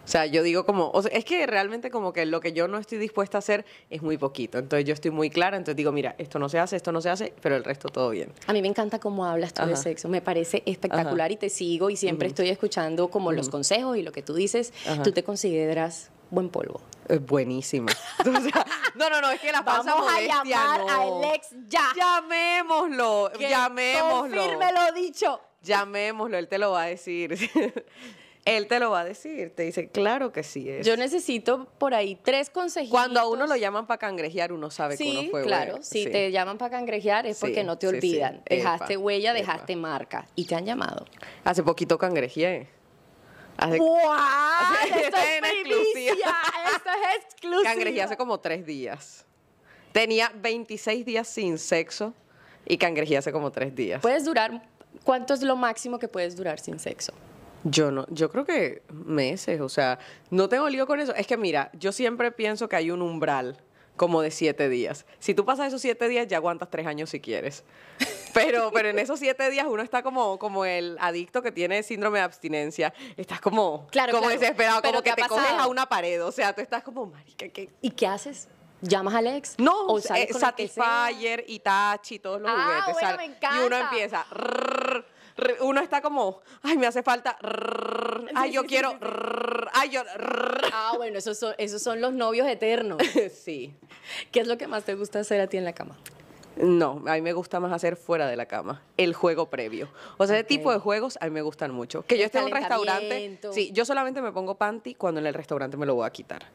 O 0.06 0.08
sea, 0.08 0.28
yo 0.28 0.44
digo 0.44 0.68
como, 0.68 0.92
o 0.92 1.02
sea, 1.02 1.12
es 1.12 1.26
que 1.26 1.48
realmente 1.48 1.90
como 1.90 2.14
que 2.14 2.28
lo 2.28 2.40
que 2.40 2.54
yo 2.54 2.68
no 2.68 2.78
estoy 2.78 3.00
dispuesta 3.00 3.38
a 3.38 3.40
hacer 3.40 3.66
es 3.90 4.04
muy 4.04 4.20
poquito. 4.20 4.60
Entonces 4.60 4.86
yo 4.86 4.94
estoy 4.94 5.10
muy 5.10 5.32
clara, 5.32 5.58
entonces 5.58 5.76
digo, 5.76 5.92
mira, 5.92 6.14
esto 6.20 6.38
no 6.38 6.48
se 6.48 6.60
hace, 6.60 6.76
esto 6.76 6.92
no 6.92 7.02
se 7.02 7.10
hace, 7.10 7.34
pero 7.42 7.56
el 7.56 7.64
resto 7.64 7.90
todo 7.90 8.12
bien. 8.12 8.32
A 8.46 8.54
mí 8.54 8.62
me 8.62 8.68
encanta 8.68 9.00
cómo 9.00 9.26
hablas 9.26 9.56
tú 9.56 9.66
de 9.66 9.76
sexo, 9.76 10.08
me 10.08 10.22
parece 10.22 10.62
espectacular 10.68 11.32
y 11.32 11.38
te 11.38 11.50
sigo 11.50 11.90
y 11.90 11.96
siempre 11.96 12.28
estoy 12.28 12.50
escuchando 12.50 13.08
como 13.08 13.32
los 13.32 13.50
consejos 13.50 13.98
y 13.98 14.04
lo 14.04 14.12
que 14.12 14.22
tú 14.22 14.36
dices, 14.36 14.74
Ajá. 14.88 15.02
tú 15.02 15.12
te 15.12 15.24
consideras 15.24 16.12
buen 16.30 16.50
polvo. 16.50 16.82
Es 17.08 17.26
buenísima. 17.26 17.92
O 18.20 18.24
sea, 18.42 18.66
no, 18.96 19.10
no, 19.10 19.22
no, 19.22 19.30
es 19.32 19.40
que 19.40 19.52
la 19.52 19.64
falsa 19.64 19.94
Vamos 19.94 20.12
a 20.12 20.22
llamar 20.22 20.80
no. 20.82 21.22
a 21.24 21.36
ex 21.36 21.50
ya. 21.68 21.82
Llamémoslo, 21.96 23.32
Que 23.38 23.50
llamémoslo. 23.50 24.36
Confirme 24.42 24.72
lo 24.72 24.92
dicho. 24.94 25.42
Llamémoslo, 25.62 26.38
él 26.38 26.48
te 26.48 26.58
lo 26.58 26.72
va 26.72 26.84
a 26.84 26.86
decir. 26.88 27.36
él 28.46 28.68
te 28.68 28.80
lo 28.80 28.92
va 28.92 29.00
a 29.02 29.04
decir, 29.06 29.54
te 29.56 29.64
dice, 29.64 29.90
claro 29.90 30.32
que 30.32 30.44
sí 30.44 30.70
es. 30.70 30.86
Yo 30.86 30.96
necesito 30.98 31.66
por 31.80 31.94
ahí 31.96 32.16
tres 32.16 32.50
consejitos. 32.52 32.92
Cuando 32.92 33.20
a 33.20 33.28
uno 33.28 33.48
lo 33.48 33.56
llaman 33.56 33.88
para 33.88 33.98
cangrejear, 33.98 34.54
uno 34.54 34.70
sabe 34.70 34.98
que 34.98 35.04
Sí, 35.04 35.18
uno 35.20 35.30
fue 35.32 35.44
claro. 35.44 35.72
bueno. 35.74 35.84
Si 35.86 36.04
Sí. 36.04 36.10
te 36.12 36.32
llaman 36.32 36.58
para 36.60 36.72
cangrejear 36.78 37.26
es 37.26 37.38
Sí, 37.38 37.42
porque 37.42 37.64
no 37.64 37.78
te 37.78 37.88
olvidan. 37.88 38.44
Dejaste 38.48 38.94
Epa, 38.94 39.02
huella, 39.04 39.32
epa. 39.32 39.40
dejaste 39.40 39.76
marca. 39.76 40.28
Y 40.36 40.46
te 40.46 40.56
han 40.56 40.66
llamado. 40.66 41.06
Hace 41.44 41.64
poquito 41.64 41.98
cangrejeé. 41.98 42.70
Hace, 43.58 43.78
¡Wow! 43.78 43.90
Esto 44.84 44.98
Esto 44.98 45.18
es 45.18 45.44
exclusiva. 45.44 46.36
Esto 46.76 46.90
es 46.90 47.24
exclusivo. 47.24 48.04
Hace 48.04 48.18
como 48.18 48.40
tres 48.40 48.66
días. 48.66 49.26
Tenía 49.92 50.32
26 50.36 51.06
días 51.06 51.28
sin 51.28 51.58
sexo 51.58 52.14
y 52.66 52.78
cangrejeé 52.78 53.18
hace 53.18 53.32
como 53.32 53.52
tres 53.52 53.74
días. 53.76 54.02
Puedes 54.02 54.26
durar. 54.26 54.62
¿Cuánto 55.04 55.34
es 55.34 55.42
lo 55.42 55.56
máximo 55.56 56.00
que 56.00 56.08
puedes 56.08 56.36
durar 56.36 56.60
sin 56.60 56.80
sexo? 56.80 57.14
Yo 57.64 57.92
no, 57.92 58.06
yo 58.10 58.30
creo 58.30 58.46
que 58.46 58.84
meses, 58.92 59.60
o 59.60 59.70
sea, 59.70 60.00
no 60.30 60.50
tengo 60.50 60.70
lío 60.70 60.86
con 60.86 61.00
eso. 61.00 61.16
Es 61.16 61.28
que 61.28 61.38
mira, 61.38 61.72
yo 61.74 61.92
siempre 61.92 62.32
pienso 62.32 62.70
que 62.70 62.76
hay 62.76 62.92
un 62.92 63.02
umbral 63.02 63.58
como 63.96 64.22
de 64.22 64.32
siete 64.32 64.70
días. 64.70 65.06
Si 65.20 65.34
tú 65.34 65.46
pasas 65.46 65.70
esos 65.70 65.82
siete 65.82 66.08
días, 66.08 66.28
ya 66.28 66.38
aguantas 66.38 66.70
tres 66.70 66.86
años 66.86 67.10
si 67.10 67.20
quieres. 67.20 67.64
Pero, 68.36 68.70
pero 68.72 68.90
en 68.90 69.00
esos 69.00 69.18
siete 69.20 69.50
días 69.50 69.66
uno 69.68 69.82
está 69.82 70.04
como, 70.04 70.38
como 70.38 70.66
el 70.66 70.98
adicto 71.00 71.42
que 71.42 71.52
tiene 71.52 71.82
síndrome 71.84 72.20
de 72.20 72.26
abstinencia. 72.26 72.94
Estás 73.18 73.42
como, 73.42 73.88
Claro, 73.92 74.12
como 74.12 74.26
claro. 74.28 74.40
desesperado, 74.40 74.82
Pero 74.82 74.92
como 74.94 75.04
¿te 75.04 75.10
que 75.10 75.16
te 75.22 75.28
coges 75.28 75.44
pasado? 75.46 75.62
a 75.64 75.68
una 75.68 75.88
pared. 75.88 76.24
O 76.24 76.32
sea, 76.32 76.54
tú 76.54 76.62
estás 76.62 76.84
como, 76.84 77.06
marica, 77.06 77.48
¿qué? 77.50 77.70
¿Y 77.82 77.92
qué 77.92 78.08
haces? 78.08 78.48
¿Llamas 78.82 79.16
al 79.16 79.28
ex? 79.28 79.56
No, 79.58 79.86
¿O 79.88 80.00
sales 80.02 80.30
eh? 80.30 80.34
Satisfyer, 80.40 81.46
Itachi, 81.48 82.20
todos 82.20 82.42
los 82.42 82.52
Ah, 82.54 82.84
juguetes. 82.86 82.94
bueno, 82.94 83.18
me 83.18 83.26
Y 83.26 83.66
uno 83.66 83.78
encanta. 83.78 83.80
empieza. 83.90 84.26
rrr, 84.30 85.06
rrr, 85.38 85.58
uno 85.62 85.82
está 85.82 86.02
como, 86.02 86.42
ay, 86.62 86.78
me 86.78 86.86
hace 86.86 87.02
falta. 87.02 87.38
rrr, 87.42 88.30
ay, 88.36 88.52
yo 88.52 88.66
quiero. 88.66 89.00
ay, 89.74 89.90
yo. 89.90 90.02
Ah, 90.74 90.94
bueno, 90.98 91.18
esos 91.18 91.40
son, 91.40 91.56
esos 91.58 91.82
son 91.82 92.02
los 92.02 92.14
novios 92.14 92.48
eternos. 92.48 92.98
sí. 93.44 93.74
¿Qué 94.32 94.42
es 94.42 94.48
lo 94.48 94.58
que 94.58 94.68
más 94.68 94.84
te 94.84 94.94
gusta 94.96 95.20
hacer 95.20 95.40
a 95.42 95.48
ti 95.48 95.58
en 95.58 95.64
la 95.64 95.74
cama? 95.74 95.98
No, 96.58 97.04
a 97.06 97.14
mí 97.16 97.22
me 97.22 97.34
gusta 97.34 97.60
más 97.60 97.72
hacer 97.72 97.96
fuera 97.96 98.28
de 98.28 98.36
la 98.36 98.46
cama, 98.46 98.82
el 98.98 99.14
juego 99.14 99.48
previo. 99.48 99.90
O 100.18 100.26
sea, 100.26 100.36
ese 100.36 100.46
tipo 100.46 100.72
de 100.72 100.80
juegos 100.80 101.18
a 101.22 101.26
mí 101.26 101.32
me 101.32 101.42
gustan 101.42 101.72
mucho. 101.72 102.04
Que 102.06 102.18
yo 102.18 102.26
esté 102.26 102.40
en 102.40 102.46
un 102.46 102.52
restaurante, 102.52 103.40
sí, 103.52 103.72
yo 103.74 103.86
solamente 103.86 104.22
me 104.22 104.32
pongo 104.32 104.56
panty 104.56 104.96
cuando 104.96 105.20
en 105.20 105.28
el 105.28 105.34
restaurante 105.34 105.78
me 105.78 105.86
lo 105.86 105.96
voy 105.96 106.06
a 106.06 106.10
quitar. 106.12 106.46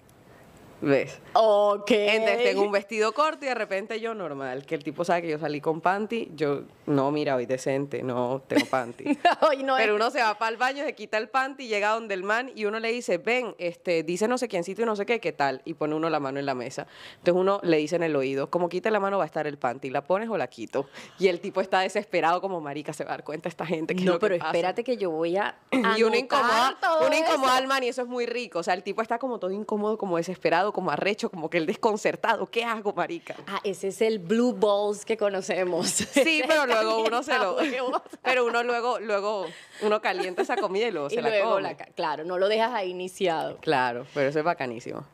¿Ves? 0.82 1.18
Ok. 1.34 1.90
Entonces 1.90 2.42
tengo 2.44 2.62
un 2.62 2.72
vestido 2.72 3.12
corto 3.12 3.44
y 3.44 3.49
de 3.49 3.54
repente 3.54 4.00
yo 4.00 4.14
normal, 4.14 4.64
que 4.64 4.75
el 4.75 4.82
tipo 4.82 5.04
sabe 5.04 5.20
que 5.22 5.28
yo 5.28 5.38
salí 5.38 5.60
con 5.60 5.82
panty, 5.82 6.30
yo, 6.34 6.62
no, 6.87 7.10
mira, 7.10 7.37
hoy 7.37 7.44
decente, 7.44 8.02
no 8.02 8.42
tengo 8.49 8.64
panty. 8.64 9.04
Ay, 9.42 9.62
no, 9.62 9.76
Pero 9.76 9.92
es- 9.92 9.96
uno 10.00 10.10
se 10.10 10.22
va 10.22 10.38
para 10.38 10.50
el 10.52 10.56
baño, 10.56 10.82
se 10.84 10.94
quita 10.94 11.18
el 11.18 11.28
panty, 11.28 11.68
llega 11.68 11.90
donde 11.90 12.14
el 12.14 12.22
man 12.22 12.50
y 12.54 12.64
uno 12.64 12.80
le 12.80 12.90
dice, 12.92 13.18
ven, 13.18 13.54
este, 13.58 14.02
dice 14.04 14.26
no 14.26 14.38
sé 14.38 14.49
quiéncito 14.49 14.80
y 14.80 14.87
no 14.87 14.96
sé 14.96 15.04
qué, 15.04 15.20
qué 15.20 15.32
tal, 15.32 15.60
y 15.66 15.75
pone 15.75 15.94
uno 15.94 16.08
la 16.08 16.18
mano 16.18 16.38
en 16.40 16.46
la 16.46 16.54
mesa. 16.54 16.87
Entonces 17.18 17.38
uno 17.38 17.60
le 17.62 17.76
dice 17.76 17.96
en 17.96 18.02
el 18.02 18.16
oído, 18.16 18.49
como 18.49 18.70
quite 18.70 18.90
la 18.90 19.00
mano 19.00 19.18
va 19.18 19.25
a 19.25 19.26
estar 19.26 19.46
el 19.46 19.58
panty, 19.58 19.90
¿la 19.90 20.04
pones 20.04 20.30
o 20.30 20.38
la 20.38 20.46
quito? 20.46 20.87
Y 21.18 21.28
el 21.28 21.40
tipo 21.40 21.60
está 21.60 21.80
desesperado 21.80 22.40
como 22.40 22.60
marica, 22.62 22.94
se 22.94 23.04
va 23.04 23.10
a 23.10 23.14
dar 23.18 23.25
cuenta 23.25 23.50
esta 23.50 23.66
gente 23.66 23.94
que 23.94 24.04
No, 24.04 24.18
pero 24.18 24.34
espérate 24.34 24.82
que 24.82 24.96
yo 24.96 25.10
voy 25.10 25.37
a. 25.37 25.56
y 25.70 26.02
uno 26.04 26.16
incomoda, 26.16 26.75
uno 27.06 27.14
incomoda 27.14 27.56
al 27.58 27.66
man 27.66 27.82
y 27.84 27.88
eso 27.88 28.00
es 28.00 28.08
muy 28.08 28.25
rico. 28.25 28.60
O 28.60 28.62
sea, 28.62 28.72
el 28.72 28.82
tipo 28.82 29.02
está 29.02 29.18
como 29.18 29.38
todo 29.38 29.50
incómodo, 29.50 29.99
como 29.99 30.16
desesperado, 30.16 30.69
como 30.72 30.90
arrecho, 30.90 31.30
como 31.30 31.48
que 31.50 31.58
el 31.58 31.66
desconcertado. 31.66 32.46
¿Qué 32.50 32.64
hago, 32.64 32.92
marica? 32.92 33.36
Ah, 33.46 33.60
ese 33.64 33.88
es 33.88 34.00
el 34.00 34.18
blue 34.18 34.52
balls 34.52 35.04
que 35.04 35.16
conocemos. 35.16 35.88
Sí, 35.88 36.42
pero 36.46 36.66
luego 36.66 37.04
uno 37.04 37.22
se 37.22 37.38
lo. 37.38 37.56
Pero 38.22 38.46
uno 38.46 38.62
luego, 38.62 38.98
luego, 39.00 39.46
uno 39.82 40.00
calienta 40.00 40.42
esa 40.42 40.56
comida 40.56 40.86
y 40.88 40.90
luego 40.90 41.08
y 41.10 41.14
se 41.14 41.22
la 41.22 41.30
come. 41.42 41.62
la 41.62 41.74
claro, 41.76 42.24
no 42.24 42.38
lo 42.38 42.48
dejas 42.48 42.72
ahí 42.72 42.90
iniciado. 42.90 43.56
Claro, 43.58 44.06
pero 44.14 44.28
eso 44.28 44.38
es 44.38 44.44
bacanísimo. 44.44 45.04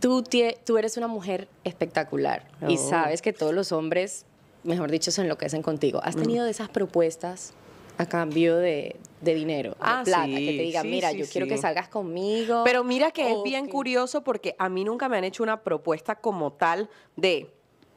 Tú, 0.00 0.22
tie- 0.22 0.58
tú 0.64 0.76
eres 0.78 0.96
una 0.96 1.06
mujer 1.06 1.48
espectacular 1.64 2.46
y 2.68 2.76
sabes 2.76 3.22
que 3.22 3.32
todos 3.32 3.54
los 3.54 3.72
hombres, 3.72 4.26
mejor 4.62 4.90
dicho, 4.90 5.10
se 5.10 5.22
enloquecen 5.22 5.62
contigo. 5.62 6.00
Mm. 6.00 6.08
¿Has 6.08 6.16
tenido 6.16 6.44
de 6.44 6.50
esas 6.50 6.68
propuestas 6.68 7.54
a 7.98 8.06
cambio 8.06 8.56
de, 8.56 8.96
de 9.20 9.34
dinero, 9.34 9.70
de 9.70 9.76
Ah, 9.80 10.02
plata? 10.04 10.26
sí, 10.26 10.46
que 10.46 10.52
te 10.56 10.62
digan, 10.62 10.82
sí, 10.82 10.88
mira, 10.90 11.10
sí, 11.10 11.18
yo 11.18 11.26
quiero 11.26 11.46
que 11.46 11.56
salgas 11.56 11.88
conmigo. 11.88 12.62
Pero 12.64 12.84
mira 12.84 13.10
que 13.10 13.32
es 13.32 13.42
bien 13.42 13.66
que- 13.66 13.72
curioso 13.72 14.22
porque 14.22 14.54
a 14.58 14.68
mí 14.68 14.84
nunca 14.84 15.08
me 15.08 15.16
han 15.16 15.24
hecho 15.24 15.42
una 15.42 15.62
propuesta 15.62 16.16
como 16.16 16.52
tal 16.52 16.88
de, 17.16 17.50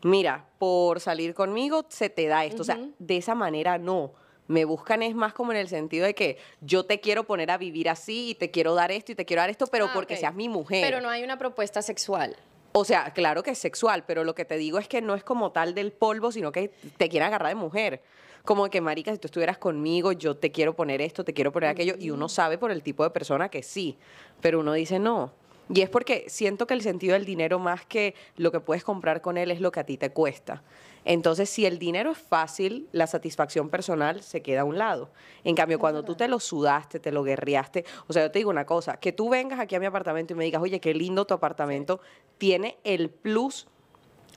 mira, 0.04 0.46
por 0.58 1.00
salir 1.00 1.34
conmigo 1.34 1.86
se 1.90 2.10
te 2.10 2.28
da 2.28 2.46
esto. 2.46 2.62
O 2.62 2.66
sea, 2.66 2.80
de 3.00 3.18
esa 3.18 3.36
manera 3.36 3.78
no. 3.78 4.14
Me 4.48 4.66
buscan 4.66 5.04
es 5.04 5.14
más 5.14 5.34
como 5.34 5.52
en 5.52 5.60
el 5.60 5.68
sentido 5.68 6.06
de 6.08 6.16
que 6.16 6.38
yo 6.62 6.84
te 6.84 7.00
quiero 7.00 7.26
poner 7.26 7.52
a 7.52 7.58
vivir 7.60 7.88
así 7.88 8.30
y 8.32 8.36
te 8.36 8.50
quiero 8.50 8.74
dar 8.74 8.92
esto 8.92 9.12
y 9.12 9.16
te 9.16 9.24
quiero 9.26 9.42
dar 9.42 9.52
esto, 9.52 9.68
pero 9.68 9.86
Ah, 9.86 9.92
porque 9.94 10.18
seas 10.18 10.34
mi 10.34 10.50
mujer. 10.50 10.82
Pero 10.82 11.02
no 11.02 11.10
hay 11.10 11.24
una 11.24 11.38
propuesta 11.38 11.84
sexual. 11.84 12.36
O 12.72 12.84
sea, 12.84 13.14
claro 13.14 13.44
que 13.44 13.52
es 13.52 13.60
sexual, 13.60 14.06
pero 14.08 14.24
lo 14.24 14.34
que 14.34 14.46
te 14.46 14.58
digo 14.58 14.80
es 14.80 14.88
que 14.88 15.02
no 15.02 15.14
es 15.14 15.24
como 15.24 15.52
tal 15.52 15.76
del 15.76 15.92
polvo, 15.92 16.32
sino 16.32 16.52
que 16.52 16.70
te 16.98 17.10
quiere 17.10 17.26
agarrar 17.28 17.50
de 17.50 17.56
mujer. 17.56 18.02
Como 18.46 18.70
que, 18.70 18.82
marica, 18.82 19.12
si 19.12 19.18
tú 19.18 19.28
estuvieras 19.28 19.58
conmigo, 19.58 20.12
yo 20.12 20.38
te 20.38 20.52
quiero 20.52 20.76
poner 20.76 21.02
esto, 21.02 21.24
te 21.24 21.34
quiero 21.34 21.52
poner 21.52 21.70
aquello, 21.70 21.96
y 22.00 22.10
uno 22.12 22.30
sabe 22.30 22.58
por 22.58 22.72
el 22.72 22.84
tipo 22.84 23.04
de 23.04 23.10
persona 23.10 23.50
que 23.50 23.64
sí, 23.64 23.98
pero 24.42 24.60
uno 24.60 24.74
dice 24.74 25.00
no. 25.00 25.32
Y 25.72 25.82
es 25.82 25.90
porque 25.90 26.26
siento 26.28 26.66
que 26.66 26.74
el 26.74 26.82
sentido 26.82 27.14
del 27.14 27.26
dinero, 27.26 27.60
más 27.60 27.86
que 27.86 28.16
lo 28.38 28.52
que 28.52 28.60
puedes 28.60 28.84
comprar 28.84 29.22
con 29.22 29.38
él, 29.38 29.52
es 29.52 29.62
lo 29.62 29.72
que 29.72 29.80
a 29.80 29.86
ti 29.86 29.98
te 29.98 30.10
cuesta. 30.10 30.64
Entonces, 31.06 31.48
si 31.48 31.66
el 31.66 31.78
dinero 31.78 32.12
es 32.12 32.18
fácil, 32.18 32.88
la 32.92 33.06
satisfacción 33.06 33.70
personal 33.70 34.24
se 34.24 34.42
queda 34.42 34.62
a 34.62 34.64
un 34.64 34.80
lado. 34.80 35.12
En 35.44 35.56
cambio, 35.56 35.78
cuando 35.78 36.04
tú 36.04 36.16
te 36.16 36.28
lo 36.28 36.40
sudaste, 36.40 37.00
te 37.00 37.12
lo 37.12 37.24
guerreaste, 37.24 37.86
o 38.08 38.14
sea, 38.14 38.24
yo 38.24 38.32
te 38.32 38.40
digo 38.40 38.50
una 38.50 38.66
cosa, 38.66 38.98
que 38.98 39.12
tú 39.12 39.30
vengas 39.30 39.60
aquí 39.60 39.76
a 39.76 39.80
mi 39.80 39.86
apartamento 39.86 40.34
y 40.34 40.36
me 40.36 40.44
digas, 40.44 40.62
oye, 40.62 40.80
qué 40.80 40.94
lindo 40.94 41.26
tu 41.26 41.36
apartamento, 41.36 42.02
tiene 42.40 42.78
el 42.84 43.10
plus 43.10 43.68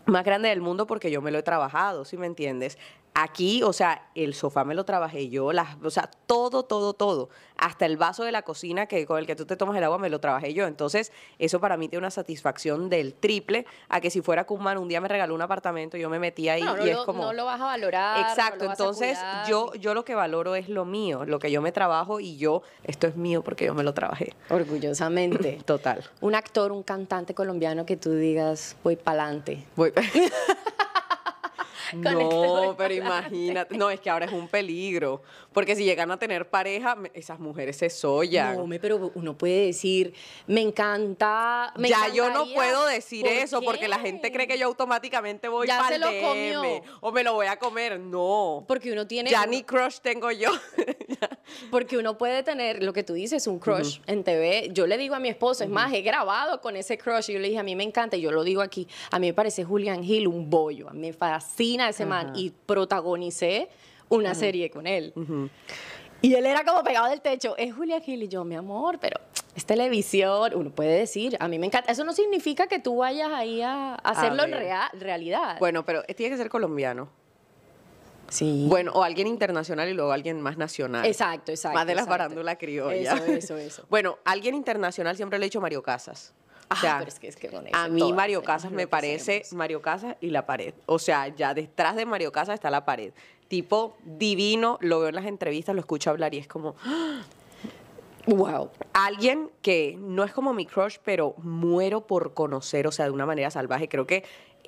más 0.04 0.24
grande 0.24 0.48
del 0.50 0.60
mundo 0.60 0.86
porque 0.86 1.10
yo 1.10 1.22
me 1.22 1.30
lo 1.30 1.38
he 1.38 1.42
trabajado, 1.42 2.04
¿sí 2.04 2.16
me 2.16 2.26
entiendes? 2.26 2.76
Aquí, 3.14 3.62
o 3.62 3.74
sea, 3.74 4.08
el 4.14 4.32
sofá 4.32 4.64
me 4.64 4.74
lo 4.74 4.84
trabajé 4.84 5.28
yo, 5.28 5.52
las, 5.52 5.76
o 5.84 5.90
sea, 5.90 6.08
todo, 6.26 6.62
todo, 6.62 6.94
todo. 6.94 7.28
Hasta 7.58 7.84
el 7.84 7.98
vaso 7.98 8.24
de 8.24 8.32
la 8.32 8.40
cocina 8.40 8.86
que 8.86 9.04
con 9.04 9.18
el 9.18 9.26
que 9.26 9.36
tú 9.36 9.44
te 9.44 9.54
tomas 9.54 9.76
el 9.76 9.84
agua 9.84 9.98
me 9.98 10.08
lo 10.08 10.18
trabajé 10.18 10.54
yo. 10.54 10.66
Entonces, 10.66 11.12
eso 11.38 11.60
para 11.60 11.76
mí 11.76 11.88
tiene 11.88 11.98
una 11.98 12.10
satisfacción 12.10 12.88
del 12.88 13.12
triple 13.12 13.66
a 13.90 14.00
que 14.00 14.08
si 14.08 14.22
fuera 14.22 14.44
Kumman 14.44 14.78
un 14.78 14.88
día 14.88 15.00
me 15.02 15.08
regaló 15.08 15.34
un 15.34 15.42
apartamento, 15.42 15.98
yo 15.98 16.08
me 16.08 16.18
metí 16.18 16.48
ahí 16.48 16.62
No, 16.62 16.74
no 16.76 16.86
y 16.86 16.88
es 16.88 16.96
como 16.98 17.22
no 17.22 17.32
lo 17.34 17.44
vas 17.44 17.60
a 17.60 17.64
valorar. 17.66 18.18
Exacto, 18.20 18.64
entonces 18.64 19.18
yo 19.46 19.74
yo 19.74 19.92
lo 19.92 20.04
que 20.06 20.14
valoro 20.14 20.54
es 20.54 20.70
lo 20.70 20.86
mío, 20.86 21.24
lo 21.26 21.38
que 21.38 21.50
yo 21.50 21.60
me 21.60 21.70
trabajo 21.70 22.18
y 22.18 22.38
yo 22.38 22.62
esto 22.82 23.06
es 23.06 23.16
mío 23.16 23.42
porque 23.42 23.66
yo 23.66 23.74
me 23.74 23.82
lo 23.82 23.92
trabajé. 23.92 24.34
Orgullosamente. 24.48 25.60
Total. 25.66 26.02
un 26.22 26.34
actor, 26.34 26.72
un 26.72 26.82
cantante 26.82 27.34
colombiano 27.34 27.84
que 27.84 27.98
tú 27.98 28.10
digas, 28.12 28.76
voy 28.82 28.96
pa'lante. 28.96 29.66
Voy- 29.76 29.92
No, 32.12 32.28
voy 32.28 32.74
pero 32.76 32.94
imagínate. 32.94 33.76
No, 33.76 33.90
es 33.90 34.00
que 34.00 34.10
ahora 34.10 34.26
es 34.26 34.32
un 34.32 34.48
peligro. 34.48 35.22
Porque 35.52 35.76
si 35.76 35.84
llegan 35.84 36.10
a 36.10 36.18
tener 36.18 36.48
pareja, 36.48 36.96
esas 37.14 37.38
mujeres 37.38 37.76
se 37.76 37.90
sollan. 37.90 38.56
No, 38.56 38.78
pero 38.80 39.12
uno 39.14 39.36
puede 39.36 39.66
decir, 39.66 40.14
me 40.46 40.60
encanta. 40.60 41.72
me 41.76 41.88
ya 41.88 42.08
yo 42.08 42.24
no 42.24 42.44
encantaría". 42.44 42.54
puedo 42.54 42.86
decir 42.86 43.22
¿Por 43.24 43.32
eso 43.32 43.62
porque 43.62 43.88
la 43.88 43.98
gente 43.98 44.32
cree 44.32 44.46
que 44.46 44.58
yo 44.58 44.66
automáticamente 44.66 45.48
voy 45.48 45.66
Ya 45.66 45.86
se 45.88 45.98
lo 45.98 46.06
comió. 46.20 46.62
o 47.00 47.12
me 47.12 47.22
lo 47.22 47.34
voy 47.34 47.46
a 47.46 47.58
comer. 47.58 48.00
No. 48.00 48.64
Porque 48.66 48.92
uno 48.92 49.06
tiene. 49.06 49.30
ya 49.30 49.46
ni 49.46 49.62
crush 49.62 49.98
tengo 50.00 50.30
yo. 50.30 50.50
Porque 51.70 51.96
uno 51.98 52.16
puede 52.18 52.42
tener, 52.42 52.82
lo 52.82 52.92
que 52.92 53.02
tú 53.02 53.12
dices, 53.14 53.46
un 53.46 53.58
crush 53.58 54.00
en 54.06 54.24
TV. 54.24 54.70
Yo 54.72 54.86
le 54.86 54.96
digo 54.98 55.14
a 55.14 55.18
mi 55.18 55.28
esposo, 55.28 55.64
es 55.64 55.70
más, 55.70 55.92
he 55.92 56.02
grabado 56.02 56.60
con 56.60 56.76
ese 56.76 56.98
crush. 56.98 57.30
Y 57.30 57.34
yo 57.34 57.38
le 57.38 57.48
dije, 57.48 57.60
a 57.60 57.62
mí 57.62 57.76
me 57.76 57.84
encanta, 57.84 58.16
y 58.16 58.20
yo 58.20 58.30
lo 58.32 58.44
digo 58.44 58.62
aquí, 58.62 58.86
a 59.10 59.18
mí 59.18 59.26
me 59.28 59.34
parece 59.34 59.64
Julian 59.64 60.02
Hill 60.04 60.26
un 60.28 60.48
bollo. 60.50 60.88
A 60.88 60.92
mí 60.92 61.00
me 61.00 61.12
fascina 61.12 61.88
ese 61.88 62.06
man. 62.06 62.32
Y 62.36 62.50
protagonicé 62.50 63.68
una 64.08 64.34
serie 64.34 64.70
con 64.70 64.86
él. 64.86 65.12
Y 66.20 66.34
él 66.34 66.46
era 66.46 66.64
como 66.64 66.84
pegado 66.84 67.08
del 67.08 67.20
techo. 67.20 67.56
Es 67.56 67.74
Julian 67.74 68.00
Hill 68.06 68.22
y 68.22 68.28
yo, 68.28 68.44
mi 68.44 68.54
amor, 68.54 68.98
pero 69.00 69.18
es 69.56 69.64
televisión. 69.66 70.52
Uno 70.54 70.70
puede 70.70 70.96
decir, 70.96 71.36
a 71.40 71.48
mí 71.48 71.58
me 71.58 71.66
encanta. 71.66 71.90
Eso 71.90 72.04
no 72.04 72.12
significa 72.12 72.66
que 72.68 72.78
tú 72.78 72.98
vayas 72.98 73.30
ahí 73.32 73.60
a 73.60 73.94
hacerlo 73.96 74.44
en 74.44 74.52
rea- 74.52 74.90
realidad. 74.94 75.56
bueno, 75.58 75.84
pero 75.84 76.02
tiene 76.04 76.30
que 76.30 76.36
ser 76.36 76.48
colombiano. 76.48 77.08
Sí. 78.32 78.66
Bueno, 78.68 78.92
o 78.94 79.02
alguien 79.02 79.26
internacional 79.26 79.88
y 79.88 79.94
luego 79.94 80.12
alguien 80.12 80.40
más 80.40 80.56
nacional. 80.56 81.04
exacto, 81.06 81.52
exacto. 81.52 81.78
Más 81.78 81.86
de 81.86 81.94
la 81.94 82.06
farándula 82.06 82.56
criolla. 82.56 83.14
Eso, 83.14 83.24
eso, 83.26 83.56
eso. 83.56 83.84
Bueno, 83.90 84.18
alguien 84.24 84.54
internacional 84.54 85.16
siempre 85.16 85.38
le 85.38 85.46
he 85.46 85.48
dicho 85.48 85.60
Mario 85.60 85.82
Casas. 85.82 86.32
O 86.70 86.74
Ah, 86.74 86.80
sea, 86.80 86.98
pero 87.00 87.08
es 87.10 87.18
que- 87.18 87.28
es 87.28 87.36
que 87.36 87.48
con 87.48 87.66
ese 87.66 87.76
a 87.76 87.86
mí 87.88 88.00
todas 88.00 88.14
Mario 88.16 88.42
Casas 88.42 88.72
me 88.72 88.86
parece 88.86 89.40
hacemos. 89.42 89.52
Mario 89.58 89.82
Casas 89.82 90.16
y 90.22 90.30
la 90.30 90.46
pared. 90.46 90.72
O 90.86 90.98
sea, 90.98 91.28
ya 91.28 91.52
detrás 91.52 91.96
de 91.96 92.06
Mario 92.06 92.32
Casas 92.32 92.54
está 92.54 92.70
la 92.70 92.84
pared. 92.86 93.12
Tipo 93.48 93.94
divino, 94.04 94.78
lo 94.80 95.00
veo 95.00 95.10
en 95.10 95.14
las 95.16 95.26
entrevistas, 95.26 95.74
lo 95.74 95.80
escucho 95.82 96.08
hablar 96.08 96.32
y 96.34 96.38
es 96.38 96.48
como 96.48 96.74
Wow. 98.26 98.70
alguien 98.94 99.50
que 99.62 99.96
no 99.98 100.22
es 100.22 100.32
como 100.32 100.54
mi 100.54 100.64
crush, 100.64 100.98
pero 101.04 101.34
muero 101.38 102.06
por 102.06 102.34
conocer, 102.34 102.86
o 102.86 102.92
sea, 102.92 103.06
de 103.06 103.10
una 103.10 103.26
manera 103.26 103.50
salvaje. 103.50 103.88
Creo 103.88 104.06
que 104.06 104.24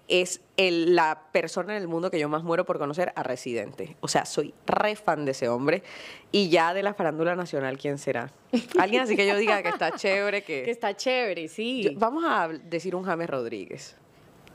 es 0.08 0.40
el- 0.56 0.94
la 0.94 1.22
persona 1.32 1.74
en 1.76 1.82
el 1.82 1.88
mundo 1.88 2.10
que 2.10 2.18
yo 2.18 2.28
más 2.28 2.42
muero 2.42 2.64
por 2.66 2.78
conocer 2.78 3.12
a 3.16 3.22
Residente. 3.22 3.96
O 4.00 4.08
sea, 4.08 4.24
soy 4.26 4.52
re 4.66 4.96
fan 4.96 5.24
de 5.24 5.30
ese 5.32 5.48
hombre. 5.48 5.82
Y 6.30 6.50
ya 6.50 6.74
de 6.74 6.82
la 6.82 6.92
farándula 6.94 7.34
nacional, 7.36 7.78
¿quién 7.78 7.98
será? 7.98 8.30
Alguien 8.78 9.02
así 9.02 9.16
que 9.16 9.26
yo 9.26 9.36
diga 9.36 9.62
que 9.62 9.70
está 9.70 9.92
chévere, 9.92 10.42
que... 10.44 10.62
Que 10.62 10.70
está 10.70 10.94
chévere, 10.94 11.48
sí. 11.48 11.82
Yo- 11.84 11.90
vamos 11.96 12.24
a 12.26 12.48
decir 12.48 12.94
un 12.94 13.04
James 13.04 13.28
Rodríguez. 13.30 13.96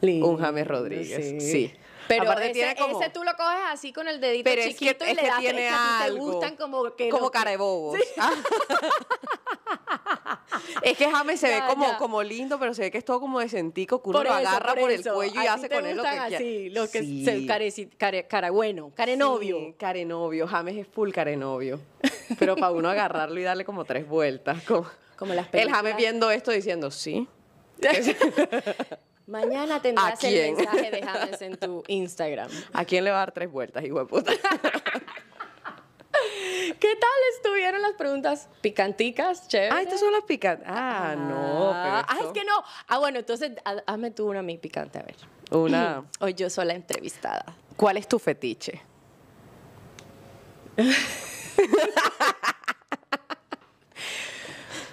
Lindo, 0.01 0.27
un 0.27 0.37
James 0.37 0.65
Rodríguez, 0.67 1.43
sí. 1.43 1.73
Pero 2.07 2.23
Aparte 2.23 2.45
ese, 2.45 2.53
tiene 2.53 2.75
como- 2.75 2.99
ese 3.01 3.11
tú 3.11 3.23
lo 3.23 3.31
coges 3.35 3.59
así 3.69 3.91
con 3.93 4.07
el 4.07 4.19
dedito 4.21 4.49
Pero 4.49 4.61
es 4.61 4.69
que, 4.69 4.73
chiquito 4.93 5.05
y 5.05 5.09
es 5.09 5.15
le 5.15 5.21
que 5.23 5.27
das 5.27 5.39
tiene 5.39 5.65
es 5.67 5.71
que 5.71 5.75
a 5.75 5.77
ti 5.77 6.03
algo. 6.05 6.15
te 6.15 6.31
gustan 6.31 6.55
como 6.55 6.95
que 6.95 7.09
como 7.09 7.29
que- 7.29 7.37
cara 7.37 7.51
de 7.51 7.57
bobos. 7.57 7.99
Ah. 8.17 8.31
es 10.83 10.97
que 10.97 11.09
James 11.09 11.39
se 11.39 11.49
Ya, 11.49 11.61
ve 11.65 11.73
como, 11.73 11.85
ya. 11.85 11.97
como 11.97 12.23
lindo, 12.23 12.59
pero 12.59 12.73
se 12.73 12.81
ve 12.83 12.91
que 12.91 12.97
es 12.97 13.05
todo 13.05 13.19
como 13.19 13.39
decentico, 13.39 14.01
que 14.01 14.09
uno 14.09 14.19
Por 14.19 14.27
lo 14.27 14.37
eso, 14.37 14.47
agarra 14.49 14.75
por, 14.75 14.91
el 14.91 15.03
cuello 15.03 15.41
y 15.41 15.47
hace 15.47 15.69
con 15.69 15.85
él 15.85 15.97
lo 15.97 16.03
que 16.03 16.09
quiera. 16.09 16.25
así, 16.37 16.69
los 16.69 16.89
que 16.89 16.99
Sí. 17.01 17.25
se 17.25 17.45
care- 17.97 18.27
cara 18.27 18.51
bueno, 18.51 18.91
care 18.95 19.15
novio. 19.17 19.57
Sí, 19.57 19.75
carenovio. 19.77 20.47
James 20.47 20.77
es 20.77 20.87
full 20.87 21.11
carenovio. 21.11 21.79
Pero 22.37 22.55
para 22.55 22.71
uno 22.71 22.89
agarrarlo 22.89 23.39
y 23.39 23.43
darle 23.43 23.65
como 23.65 23.85
tres 23.85 24.07
vueltas. 24.07 24.61
Como, 24.63 24.85
Como 25.17 25.33
las 25.33 25.47
el 25.53 25.59
James 25.61 25.71
películas. 25.73 25.97
viendo 25.97 26.31
esto 26.31 26.51
diciendo, 26.51 26.91
sí. 26.91 27.27
Mañana 29.27 29.79
tendrás 29.81 30.23
el 30.23 30.55
mensaje 30.55 30.89
de 30.91 31.01
James 31.03 31.41
en 31.43 31.57
tu 31.57 31.83
Instagram. 31.87 32.49
¿A 32.73 32.83
quién 32.83 33.03
le 33.03 33.11
va 33.11 33.17
a 33.17 33.19
dar 33.19 33.31
tres 33.31 33.51
vueltas, 33.51 33.83
hijo 33.85 33.99
de 33.99 34.05
puta? 34.05 34.31
¿Qué 36.79 36.95
tal 36.95 37.09
estuvieron 37.35 37.81
las 37.81 37.93
preguntas 37.93 38.47
picanticas? 38.61 39.47
Chévere. 39.49 39.69
Ah, 39.73 39.81
estas 39.81 39.99
son 39.99 40.13
las 40.13 40.23
picantes. 40.23 40.65
Ah, 40.69 41.13
no, 41.17 41.71
pero 41.71 41.95
Ah, 41.95 42.05
ah, 42.07 42.17
es 42.25 42.31
que 42.31 42.43
no. 42.45 42.63
Ah, 42.87 42.99
bueno, 42.99 43.19
entonces 43.19 43.51
ha- 43.65 43.83
hazme 43.85 44.11
tú 44.11 44.29
una 44.29 44.39
a 44.39 44.43
mí 44.43 44.57
picante, 44.57 44.97
a 44.99 45.03
ver. 45.03 45.15
Una... 45.51 46.03
Hoy 46.21 46.33
yo 46.35 46.49
soy 46.49 46.65
la 46.67 46.73
entrevistada. 46.75 47.43
¿Cuál 47.75 47.97
es 47.97 48.07
tu 48.07 48.17
fetiche? 48.17 48.81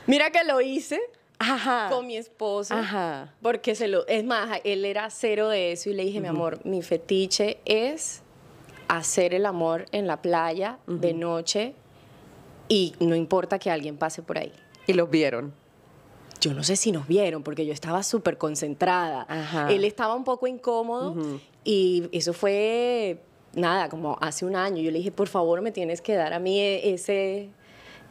Mira 0.06 0.30
que 0.30 0.44
lo 0.44 0.60
hice 0.60 1.00
Ajá. 1.38 1.88
con 1.90 2.06
mi 2.06 2.16
esposo. 2.16 2.74
Ajá. 2.74 3.32
Porque 3.42 3.74
se 3.74 3.88
lo. 3.88 4.06
Es 4.06 4.24
más, 4.24 4.60
él 4.64 4.84
era 4.84 5.10
cero 5.10 5.48
de 5.48 5.72
eso 5.72 5.90
y 5.90 5.94
le 5.94 6.04
dije, 6.04 6.20
mi 6.20 6.28
amor, 6.28 6.64
mi 6.64 6.82
fetiche 6.82 7.58
es 7.64 8.22
hacer 8.88 9.34
el 9.34 9.46
amor 9.46 9.86
en 9.92 10.06
la 10.06 10.22
playa 10.22 10.78
de 10.86 11.12
noche 11.14 11.74
y 12.68 12.94
no 13.00 13.14
importa 13.14 13.58
que 13.58 13.70
alguien 13.70 13.96
pase 13.96 14.22
por 14.22 14.38
ahí. 14.38 14.52
Y 14.86 14.92
los 14.92 15.10
vieron. 15.10 15.52
Yo 16.40 16.52
no 16.52 16.62
sé 16.62 16.76
si 16.76 16.92
nos 16.92 17.06
vieron 17.08 17.42
porque 17.42 17.64
yo 17.66 17.72
estaba 17.72 18.02
súper 18.02 18.38
concentrada. 18.38 19.26
Ajá. 19.28 19.70
Él 19.72 19.84
estaba 19.84 20.14
un 20.14 20.24
poco 20.24 20.46
incómodo 20.46 21.16
y 21.64 22.08
eso 22.12 22.32
fue, 22.32 23.20
nada, 23.54 23.88
como 23.88 24.18
hace 24.20 24.44
un 24.44 24.54
año. 24.54 24.82
Yo 24.82 24.90
le 24.90 24.98
dije, 24.98 25.10
por 25.10 25.28
favor, 25.28 25.60
me 25.62 25.72
tienes 25.72 26.00
que 26.00 26.14
dar 26.14 26.32
a 26.32 26.38
mí 26.38 26.60
e- 26.60 26.92
ese, 26.92 27.48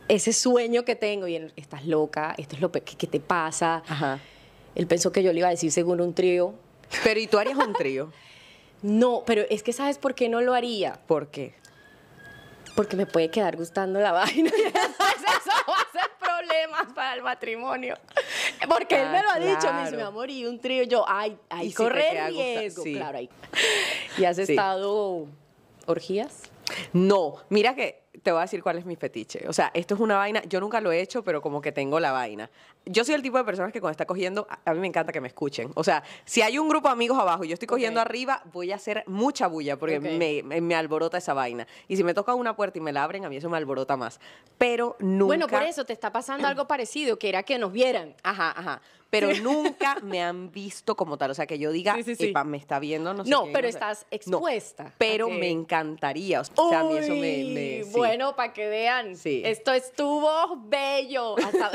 ese 0.07 0.33
sueño 0.33 0.83
que 0.83 0.95
tengo. 0.95 1.27
Y 1.27 1.35
él, 1.35 1.53
estás 1.55 1.85
loca, 1.85 2.33
esto 2.37 2.55
es 2.55 2.61
lo 2.61 2.71
que, 2.71 2.81
que 2.81 3.07
te 3.07 3.19
pasa. 3.19 3.83
Ajá. 3.87 4.19
Él 4.73 4.87
pensó 4.87 5.11
que 5.11 5.23
yo 5.23 5.31
le 5.31 5.39
iba 5.39 5.47
a 5.47 5.51
decir 5.51 5.71
según 5.71 6.01
un 6.01 6.13
trío. 6.13 6.53
Pero 7.03 7.19
¿y 7.19 7.27
tú 7.27 7.37
harías 7.37 7.57
un 7.57 7.73
trío? 7.73 8.11
No, 8.85 9.23
pero 9.25 9.41
es 9.49 9.63
que 9.63 9.73
¿sabes 9.73 9.97
por 9.97 10.13
qué 10.13 10.29
no 10.29 10.41
lo 10.41 10.53
haría? 10.53 10.99
¿Por 11.07 11.31
qué? 11.31 11.55
Porque 12.75 12.95
me 12.95 13.07
puede 13.07 13.31
quedar 13.31 13.55
gustando 13.57 13.99
la 13.99 14.11
vaina 14.11 14.49
y 14.55 14.61
después 14.63 15.15
eso 15.17 15.51
va 15.67 15.77
a 15.77 15.91
ser 15.91 16.11
problemas 16.19 16.93
para 16.93 17.15
el 17.15 17.23
matrimonio. 17.23 17.95
Porque 18.69 19.01
él 19.01 19.09
me 19.09 19.23
lo 19.23 19.29
ha 19.29 19.35
Ah, 19.35 19.39
dicho, 19.39 19.73
me 19.73 19.81
dice, 19.85 19.95
mi 19.95 20.03
amor, 20.03 20.29
y 20.29 20.45
un 20.45 20.59
trío, 20.59 20.83
yo, 20.83 21.03
ay, 21.07 21.35
si 21.61 21.69
te 21.69 21.73
correr 21.73 22.13
gusta- 22.13 22.27
riesgo. 22.27 22.83
sí. 22.83 22.93
Claro, 22.93 23.17
ahí. 23.17 23.29
¿Y 24.19 24.25
has 24.25 24.35
Sí. 24.35 24.43
estado 24.43 25.25
orgías? 25.87 26.43
No, 26.93 27.37
mira 27.49 27.73
que 27.75 28.03
te 28.23 28.31
voy 28.31 28.39
a 28.39 28.41
decir 28.43 28.61
cuál 28.63 28.77
es 28.77 28.85
mi 28.85 28.95
fetiche. 28.95 29.47
O 29.47 29.53
sea, 29.53 29.71
esto 29.73 29.93
es 29.95 29.99
una 29.99 30.17
vaina, 30.17 30.43
yo 30.43 30.59
nunca 30.59 30.81
lo 30.81 30.91
he 30.91 31.01
hecho, 31.01 31.23
pero 31.23 31.41
como 31.41 31.61
que 31.61 31.71
tengo 31.71 31.99
la 31.99 32.11
vaina. 32.11 32.49
Yo 32.85 33.03
soy 33.03 33.15
el 33.15 33.21
tipo 33.21 33.37
de 33.37 33.43
personas 33.43 33.71
que 33.73 33.81
cuando 33.81 33.91
está 33.93 34.05
cogiendo, 34.05 34.47
a 34.63 34.73
mí 34.73 34.79
me 34.79 34.87
encanta 34.87 35.11
que 35.11 35.19
me 35.21 35.27
escuchen. 35.27 35.71
O 35.75 35.83
sea, 35.83 36.03
si 36.23 36.41
hay 36.41 36.57
un 36.59 36.69
grupo 36.69 36.87
de 36.87 36.93
amigos 36.93 37.17
abajo 37.19 37.43
y 37.43 37.47
yo 37.47 37.53
estoy 37.53 37.67
cogiendo 37.67 37.99
arriba, 37.99 38.41
voy 38.53 38.71
a 38.71 38.75
hacer 38.75 39.03
mucha 39.07 39.47
bulla 39.47 39.77
porque 39.77 39.99
me, 39.99 40.43
me- 40.43 40.61
me 40.61 40.75
alborota 40.75 41.17
esa 41.17 41.33
vaina. 41.33 41.65
Y 41.87 41.97
si 41.97 42.03
me 42.03 42.13
toca 42.13 42.35
una 42.35 42.55
puerta 42.55 42.77
y 42.77 42.81
me 42.81 42.93
la 42.93 43.03
abren, 43.03 43.25
a 43.25 43.29
mí 43.29 43.37
eso 43.37 43.49
me 43.49 43.57
alborota 43.57 43.97
más. 43.97 44.19
Pero 44.57 44.95
nunca... 44.99 45.25
Bueno, 45.25 45.47
por 45.47 45.63
eso 45.63 45.83
te 45.85 45.93
está 45.93 46.11
pasando 46.11 46.47
algo 46.47 46.67
parecido, 46.67 47.17
que 47.17 47.29
era 47.29 47.43
que 47.43 47.57
nos 47.57 47.71
vieran. 47.71 48.13
Ajá, 48.23 48.51
ajá. 48.55 48.81
Pero 49.09 49.29
nunca 49.41 49.95
me 50.03 50.21
han 50.21 50.51
visto 50.51 50.95
como 50.95 51.17
tal. 51.17 51.31
O 51.31 51.33
sea, 51.33 51.45
que 51.47 51.57
yo 51.57 51.71
diga, 51.71 51.95
Sí, 51.95 52.03
sí, 52.03 52.15
sí. 52.15 52.25
"Epa, 52.29 52.43
me 52.43 52.57
está 52.57 52.79
viendo, 52.79 53.13
no 53.13 53.23
sé 53.23 53.29
No, 53.31 53.43
quién", 53.43 53.53
pero 53.53 53.67
estás 53.67 54.01
no. 54.11 54.15
expuesta. 54.15 54.93
pero 54.97 55.29
me 55.29 55.49
encantaría. 55.49 56.41
O 56.41 56.69
sea, 56.69 56.79
a 56.81 56.83
mí 56.83 56.97
eso 56.97 57.13
me... 57.13 57.19
me-. 57.53 57.83
Bueno, 58.07 58.35
para 58.35 58.53
que 58.53 58.67
vean, 58.67 59.15
Sí. 59.15 59.41
esto 59.45 59.73
estuvo 59.73 60.29
bello. 60.67 61.35
Hasta- 61.37 61.71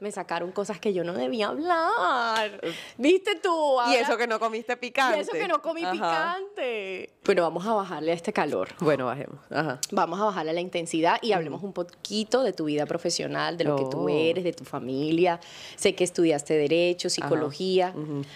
me 0.00 0.10
sacaron 0.12 0.52
cosas 0.52 0.78
que 0.80 0.92
yo 0.92 1.04
no 1.04 1.12
debía 1.14 1.48
hablar. 1.48 2.60
¿Viste 2.98 3.36
tú? 3.36 3.78
y 3.90 3.94
eso 3.96 4.16
que 4.16 4.26
no 4.26 4.38
comiste 4.38 4.76
picante. 4.76 5.18
Y 5.18 5.20
eso 5.22 5.32
que 5.32 5.48
no 5.48 5.60
comí 5.62 5.82
picante. 5.84 7.10
Pero 7.22 7.42
vamos 7.42 7.66
a 7.66 7.72
bajarle 7.74 8.12
a 8.12 8.14
este 8.14 8.32
calor. 8.32 8.68
Bueno, 8.80 9.06
bajemos. 9.06 9.38
Ajá. 9.50 9.78
Vamos 9.90 10.20
a 10.20 10.24
bajarle 10.24 10.52
la 10.52 10.60
intensidad 10.60 11.18
y 11.22 11.32
hablemos 11.32 11.62
un 11.62 11.72
poquito 11.72 12.42
de 12.42 12.52
tu 12.52 12.64
vida 12.66 12.86
profesional, 12.86 13.56
de 13.56 13.64
lo 13.64 13.76
que 13.76 13.84
tú 13.90 14.04
Oh. 14.04 14.08
eres, 14.08 14.44
de 14.44 14.52
tu 14.52 14.64
familia. 14.64 15.40
Sé 15.76 15.94
que 15.94 16.04
estudiaste 16.04 16.54
Derecho, 16.54 17.08
Psicología, 17.08 17.94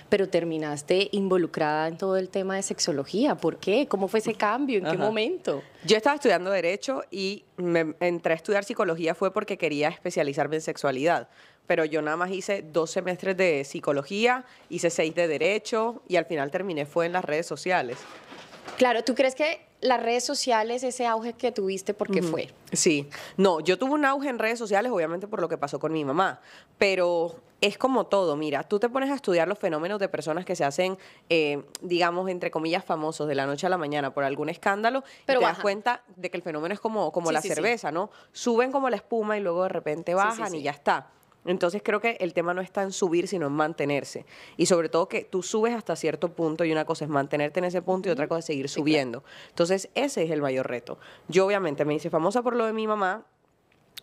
pero 0.08 0.28
terminaste 0.28 1.08
involucrada 1.12 1.88
en 1.88 1.98
todo 1.98 2.16
el 2.16 2.28
tema 2.30 2.56
de 2.56 2.62
sexología. 2.62 3.34
¿Por 3.36 3.58
qué? 3.58 3.86
¿Cómo 3.88 4.08
fue 4.08 4.20
ese 4.20 4.34
cambio? 4.34 4.78
¿En 4.78 4.84
qué 4.90 4.96
momento? 4.96 5.62
Yo 5.84 5.96
estaba 5.96 6.16
estudiando 6.16 6.50
Derecho 6.50 7.02
y 7.10 7.44
me 7.56 7.94
entré 8.00 8.32
a 8.32 8.36
estudiar 8.36 8.64
Psicología 8.64 9.14
fue 9.14 9.32
porque 9.32 9.58
quería 9.58 9.88
especializarme 9.88 10.56
en 10.56 10.62
sexualidad. 10.62 11.28
Pero 11.68 11.84
yo 11.84 12.02
nada 12.02 12.16
más 12.16 12.30
hice 12.30 12.62
dos 12.62 12.90
semestres 12.90 13.36
de 13.36 13.62
Psicología, 13.64 14.44
hice 14.70 14.88
seis 14.90 15.14
de 15.14 15.28
Derecho 15.28 16.02
y 16.08 16.16
al 16.16 16.24
final 16.24 16.50
terminé 16.50 16.86
fue 16.86 17.06
en 17.06 17.12
las 17.12 17.24
redes 17.24 17.46
sociales. 17.46 17.98
Claro, 18.78 19.04
¿tú 19.04 19.14
crees 19.14 19.34
que 19.34 19.60
las 19.80 20.02
redes 20.02 20.24
sociales, 20.24 20.82
ese 20.82 21.06
auge 21.06 21.34
que 21.34 21.52
tuviste, 21.52 21.92
por 21.94 22.10
qué 22.10 22.22
fue? 22.22 22.48
Sí, 22.72 23.08
no, 23.36 23.60
yo 23.60 23.78
tuve 23.78 23.92
un 23.92 24.04
auge 24.06 24.28
en 24.30 24.38
redes 24.38 24.58
sociales, 24.58 24.90
obviamente 24.90 25.28
por 25.28 25.40
lo 25.40 25.48
que 25.48 25.58
pasó 25.58 25.78
con 25.78 25.92
mi 25.92 26.04
mamá, 26.04 26.40
pero 26.78 27.36
es 27.60 27.76
como 27.76 28.06
todo, 28.06 28.34
mira, 28.36 28.62
tú 28.62 28.78
te 28.78 28.88
pones 28.88 29.10
a 29.10 29.14
estudiar 29.14 29.46
los 29.46 29.58
fenómenos 29.58 29.98
de 29.98 30.08
personas 30.08 30.44
que 30.44 30.56
se 30.56 30.64
hacen, 30.64 30.96
eh, 31.28 31.62
digamos, 31.82 32.30
entre 32.30 32.50
comillas, 32.50 32.84
famosos 32.84 33.28
de 33.28 33.34
la 33.34 33.46
noche 33.46 33.66
a 33.66 33.70
la 33.70 33.78
mañana 33.78 34.14
por 34.14 34.24
algún 34.24 34.48
escándalo, 34.48 35.04
Pero 35.26 35.40
y 35.40 35.44
te 35.44 35.48
das 35.50 35.58
cuenta 35.58 36.02
de 36.16 36.30
que 36.30 36.36
el 36.38 36.42
fenómeno 36.42 36.72
es 36.72 36.80
como, 36.80 37.12
como 37.12 37.28
Sí, 37.28 37.34
la 37.34 37.42
sí, 37.42 37.48
sí. 37.48 37.54
cerveza, 37.54 37.90
¿no? 37.92 38.10
Suben 38.32 38.72
como 38.72 38.88
la 38.88 38.96
espuma 38.96 39.36
y 39.36 39.40
luego 39.40 39.64
de 39.64 39.68
repente 39.70 40.14
bajan 40.14 40.54
y 40.54 40.62
ya 40.62 40.70
está. 40.70 41.10
Entonces 41.48 41.80
creo 41.82 42.00
que 42.00 42.18
el 42.20 42.34
tema 42.34 42.52
no 42.52 42.60
está 42.60 42.82
en 42.82 42.92
subir, 42.92 43.26
sino 43.26 43.46
en 43.46 43.52
mantenerse. 43.54 44.26
Y 44.58 44.66
sobre 44.66 44.90
todo 44.90 45.08
que 45.08 45.24
tú 45.24 45.42
subes 45.42 45.74
hasta 45.74 45.96
cierto 45.96 46.34
punto 46.34 46.64
y 46.64 46.72
una 46.72 46.84
cosa 46.84 47.06
es 47.06 47.10
mantenerte 47.10 47.58
en 47.58 47.64
ese 47.64 47.80
punto 47.80 48.08
y 48.08 48.12
otra 48.12 48.28
cosa 48.28 48.40
es 48.40 48.44
seguir 48.44 48.68
subiendo. 48.68 49.24
Entonces 49.48 49.88
ese 49.94 50.24
es 50.24 50.30
el 50.30 50.42
mayor 50.42 50.68
reto. 50.68 50.98
Yo 51.28 51.46
obviamente 51.46 51.86
me 51.86 51.94
hice 51.94 52.10
famosa 52.10 52.42
por 52.42 52.54
lo 52.54 52.66
de 52.66 52.74
mi 52.74 52.86
mamá, 52.86 53.24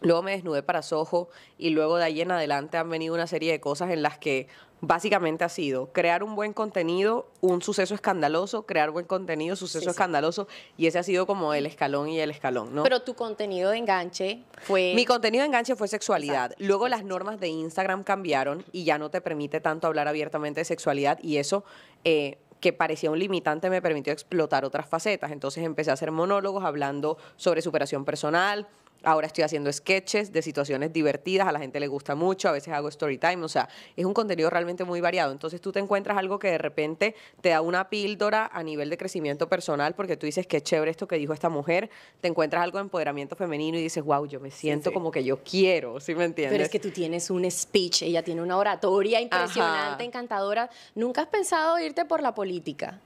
Luego 0.02 0.22
me 0.22 0.32
desnudé 0.32 0.62
para 0.62 0.82
Soho 0.82 1.30
y 1.58 1.70
luego 1.70 1.98
de 1.98 2.04
ahí 2.04 2.22
en 2.22 2.32
adelante 2.32 2.78
han 2.78 2.90
venido 2.90 3.14
una 3.14 3.28
serie 3.28 3.52
de 3.52 3.60
cosas 3.60 3.92
en 3.92 4.02
las 4.02 4.18
que 4.18 4.48
básicamente 4.82 5.44
ha 5.46 5.50
sido 5.50 5.92
crear 5.94 6.22
un 6.22 6.36
buen 6.36 6.52
contenido, 6.54 7.28
un 7.42 7.62
suceso 7.62 7.96
escandaloso, 7.96 8.66
crear 8.66 8.92
buen 8.92 9.06
contenido, 9.06 9.56
suceso 9.56 9.80
Sí, 9.80 9.86
sí. 9.86 9.90
escandaloso 9.90 10.48
y 10.78 10.88
ese 10.88 11.00
ha 11.00 11.04
sido 11.04 11.26
como 11.26 11.54
el 11.54 11.66
escalón 11.66 12.10
y 12.10 12.20
el 12.20 12.30
escalón, 12.30 12.76
¿no? 12.76 12.84
Pero 12.84 13.02
tu 13.02 13.16
contenido 13.16 13.72
de 13.72 13.78
enganche 13.78 14.44
fue... 14.62 14.92
Mi 14.96 15.06
contenido 15.06 15.42
de 15.44 15.48
enganche 15.48 15.76
fue 15.76 15.88
sexualidad. 15.88 16.54
Luego 16.60 16.88
las 16.90 17.04
normas 17.06 17.40
de 17.40 17.48
Instagram 17.48 18.04
cambiaron 18.04 18.66
y 18.74 18.84
ya 18.84 18.98
no 18.98 19.10
te 19.10 19.22
permite 19.22 19.62
tanto 19.62 19.88
hablar 19.88 20.08
abiertamente 20.10 20.60
de 20.60 20.66
sexualidad 20.66 21.20
y 21.24 21.38
eso 21.38 21.64
eh, 22.04 22.38
que 22.60 22.74
parecía 22.74 23.12
un 23.12 23.18
limitante 23.20 23.70
me 23.70 23.82
permitió 23.82 24.12
explotar 24.12 24.66
otras 24.66 24.88
facetas. 24.88 25.32
Entonces 25.32 25.64
empecé 25.64 25.90
a 25.90 25.94
hacer 25.94 26.12
monólogos 26.12 26.64
hablando 26.66 27.18
sobre 27.38 27.62
superación 27.62 28.04
personal. 28.06 28.68
Ahora 29.06 29.28
estoy 29.28 29.44
haciendo 29.44 29.72
sketches 29.72 30.32
de 30.34 30.42
situaciones 30.42 30.92
divertidas, 30.92 31.48
a 31.48 31.52
la 31.52 31.60
gente 31.60 31.80
le 31.80 31.88
gusta 31.88 32.16
mucho, 32.16 32.50
a 32.50 32.52
veces 32.52 32.74
hago 32.74 32.90
story 32.90 33.18
time, 33.18 33.44
o 33.44 33.48
sea, 33.48 33.70
es 33.96 34.04
un 34.04 34.14
contenido 34.14 34.50
realmente 34.50 34.84
muy 34.84 35.00
variado. 35.00 35.32
Entonces 35.32 35.62
tú 35.62 35.72
te 35.72 35.80
encuentras 35.80 36.18
algo 36.18 36.40
que 36.40 36.50
de 36.50 36.58
repente 36.58 37.16
te 37.42 37.50
da 37.50 37.62
una 37.62 37.90
píldora 37.90 38.50
a 38.52 38.64
nivel 38.64 38.90
de 38.90 38.98
crecimiento 38.98 39.48
personal, 39.48 39.94
porque 39.96 40.18
tú 40.18 40.26
dices, 40.26 40.48
qué 40.48 40.62
chévere 40.62 40.92
esto 40.92 41.08
que 41.08 41.18
dijo 41.18 41.34
esta 41.34 41.50
mujer, 41.50 41.90
te 42.22 42.28
encuentras 42.28 42.64
algo 42.64 42.80
de 42.80 42.84
empoderamiento 42.84 43.36
femenino 43.36 43.78
y 43.78 43.82
dices, 43.82 44.04
wow, 44.04 44.26
yo 44.26 44.40
me 44.40 44.52
siento 44.52 44.90
sí. 44.90 44.94
como 44.94 45.12
que 45.12 45.24
yo 45.24 45.38
quiero, 45.44 46.00
¿sí 46.00 46.16
me 46.16 46.26
entiendes? 46.26 46.54
Pero 46.54 46.64
es 46.64 46.70
que 46.70 46.80
tú 46.80 46.92
tienes 46.92 47.30
un 47.30 47.50
speech, 47.50 48.02
ella 48.02 48.24
tiene 48.24 48.42
una 48.42 48.58
oratoria 48.58 49.22
impresionante, 49.22 50.04
Ajá. 50.04 50.04
encantadora. 50.04 50.70
¿Nunca 50.96 51.22
has 51.22 51.28
pensado 51.28 51.80
irte 51.80 52.06
por 52.06 52.22
la 52.22 52.34
política? 52.34 53.00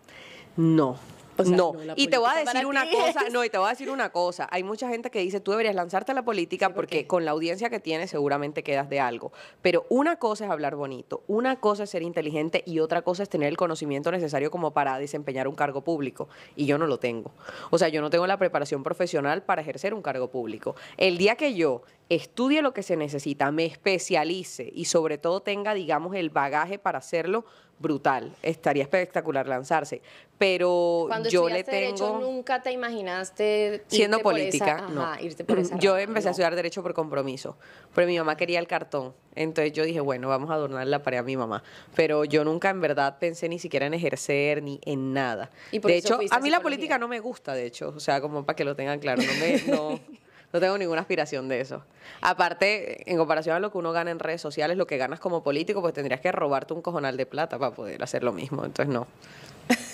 No. 0.56 0.98
O 1.40 1.46
sea, 1.46 1.56
no, 1.56 1.74
y 1.96 2.08
te 2.08 2.18
voy 2.18 2.30
a 2.30 2.40
decir 2.40 2.66
una 2.66 2.90
cosa, 2.90 3.22
es- 3.28 3.34
no, 3.34 3.44
y 3.44 3.50
te 3.52 3.58
voy 3.58 3.68
a 3.68 3.70
decir 3.70 3.90
una 3.90 4.12
cosa. 4.12 4.48
Hay 4.52 4.64
mucha 4.64 4.90
gente 4.90 5.10
que 5.10 5.20
dice, 5.20 5.40
tú 5.40 5.52
deberías 5.52 5.76
lanzarte 5.76 6.12
a 6.12 6.16
la 6.16 6.24
política 6.24 6.68
¿por 6.70 6.76
porque 6.76 7.08
con 7.08 7.26
la 7.26 7.32
audiencia 7.32 7.70
que 7.70 7.80
tienes 7.80 8.10
seguramente 8.12 8.64
quedas 8.64 8.90
de 8.90 9.00
algo. 9.00 9.32
Pero 9.62 9.86
una 9.90 10.18
cosa 10.18 10.46
es 10.46 10.52
hablar 10.52 10.76
bonito, 10.76 11.24
una 11.28 11.60
cosa 11.60 11.84
es 11.84 11.90
ser 11.90 12.02
inteligente 12.04 12.64
y 12.66 12.80
otra 12.80 13.02
cosa 13.02 13.24
es 13.24 13.30
tener 13.30 13.48
el 13.50 13.58
conocimiento 13.58 14.12
necesario 14.12 14.52
como 14.52 14.72
para 14.72 14.98
desempeñar 15.00 15.48
un 15.48 15.56
cargo 15.56 15.82
público. 15.82 16.30
Y 16.56 16.66
yo 16.66 16.78
no 16.78 16.88
lo 16.88 17.00
tengo. 17.00 17.32
O 17.70 17.78
sea, 17.78 17.90
yo 17.90 18.02
no 18.02 18.10
tengo 18.10 18.28
la 18.28 18.38
preparación 18.38 18.84
profesional 18.84 19.44
para 19.44 19.62
ejercer 19.62 19.94
un 19.94 20.02
cargo 20.02 20.30
público. 20.30 20.76
El 20.98 21.18
día 21.18 21.36
que 21.36 21.54
yo 21.54 21.84
estudie 22.10 22.62
lo 22.62 22.74
que 22.74 22.82
se 22.84 22.98
necesita, 22.98 23.52
me 23.52 23.66
especialice 23.66 24.70
y 24.74 24.86
sobre 24.86 25.18
todo 25.18 25.42
tenga, 25.42 25.74
digamos, 25.74 26.16
el 26.16 26.30
bagaje 26.30 26.80
para 26.80 26.98
hacerlo, 26.98 27.46
brutal. 27.80 28.36
Estaría 28.44 28.84
espectacular 28.84 29.48
lanzarse. 29.48 30.02
Pero 30.38 31.06
Cuando 31.08 31.28
yo 31.30 31.50
le 31.50 31.64
tengo... 31.64 31.78
Derecho, 31.80 32.20
¿nunca 32.20 32.62
te 32.62 32.72
imaginaste 32.72 33.84
Siendo 33.88 34.20
política, 34.20 34.78
esa- 34.78 34.88
no. 34.90 35.02
ajá, 35.04 35.22
irte 35.22 35.44
por 35.44 35.60
esa 35.60 35.78
Yo 35.80 35.92
rama? 35.92 36.04
empecé 36.04 36.28
a 36.30 36.32
estudiar 36.32 36.56
Derecho 36.56 36.82
por 36.82 36.94
compromiso, 36.94 37.58
pero 37.94 38.08
mi 38.08 38.18
mamá 38.18 38.38
quería 38.38 38.60
el 38.60 38.68
cartón. 38.68 39.14
Entonces 39.36 39.74
yo 39.74 39.84
dije, 39.84 40.00
bueno, 40.00 40.28
vamos 40.30 40.50
a 40.50 40.54
adornar 40.54 40.88
la 40.88 41.04
pared 41.04 41.18
a 41.18 41.24
mi 41.24 41.36
mamá. 41.36 41.64
Pero 41.96 42.24
yo 42.26 42.44
nunca 42.46 42.70
en 42.70 42.80
verdad 42.82 43.18
pensé 43.20 43.50
ni 43.50 43.60
siquiera 43.60 43.86
en 43.86 43.94
ejercer 43.94 44.64
ni 44.64 44.80
en 44.86 45.14
nada. 45.14 45.50
Y 45.72 45.80
por 45.80 45.92
de 45.92 45.98
eso 45.98 46.22
hecho, 46.22 46.34
a 46.36 46.40
mí 46.40 46.50
la 46.50 46.62
política 46.62 46.98
no 46.98 47.08
me 47.08 47.20
gusta, 47.20 47.54
de 47.54 47.66
hecho. 47.66 47.90
O 47.96 48.00
sea, 48.00 48.22
como 48.22 48.46
para 48.46 48.56
que 48.56 48.64
lo 48.64 48.76
tengan 48.76 49.00
claro. 49.00 49.22
No, 49.22 49.34
me, 49.40 49.62
no, 49.68 50.00
no 50.52 50.60
tengo 50.60 50.78
ninguna 50.78 51.02
aspiración 51.02 51.48
de 51.48 51.62
eso. 51.62 51.84
Aparte, 52.22 53.10
en 53.10 53.18
comparación 53.18 53.56
a 53.56 53.60
lo 53.60 53.72
que 53.72 53.78
uno 53.78 53.92
gana 53.92 54.12
en 54.12 54.20
redes 54.20 54.42
sociales, 54.42 54.78
lo 54.78 54.88
que 54.88 54.98
ganas 54.98 55.20
como 55.20 55.44
político, 55.44 55.82
pues 55.82 55.94
tendrías 55.94 56.22
que 56.22 56.32
robarte 56.32 56.74
un 56.74 56.82
cojonal 56.82 57.18
de 57.18 57.26
plata 57.26 57.60
para 57.60 57.74
poder 57.76 58.02
hacer 58.04 58.24
lo 58.24 58.34
mismo. 58.34 58.66
Entonces, 58.66 58.94
no. 58.94 59.08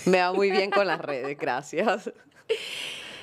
Me 0.06 0.20
va 0.20 0.32
muy 0.32 0.50
bien 0.50 0.70
con 0.70 0.86
las 0.86 1.00
redes, 1.00 1.36
gracias. 1.38 2.10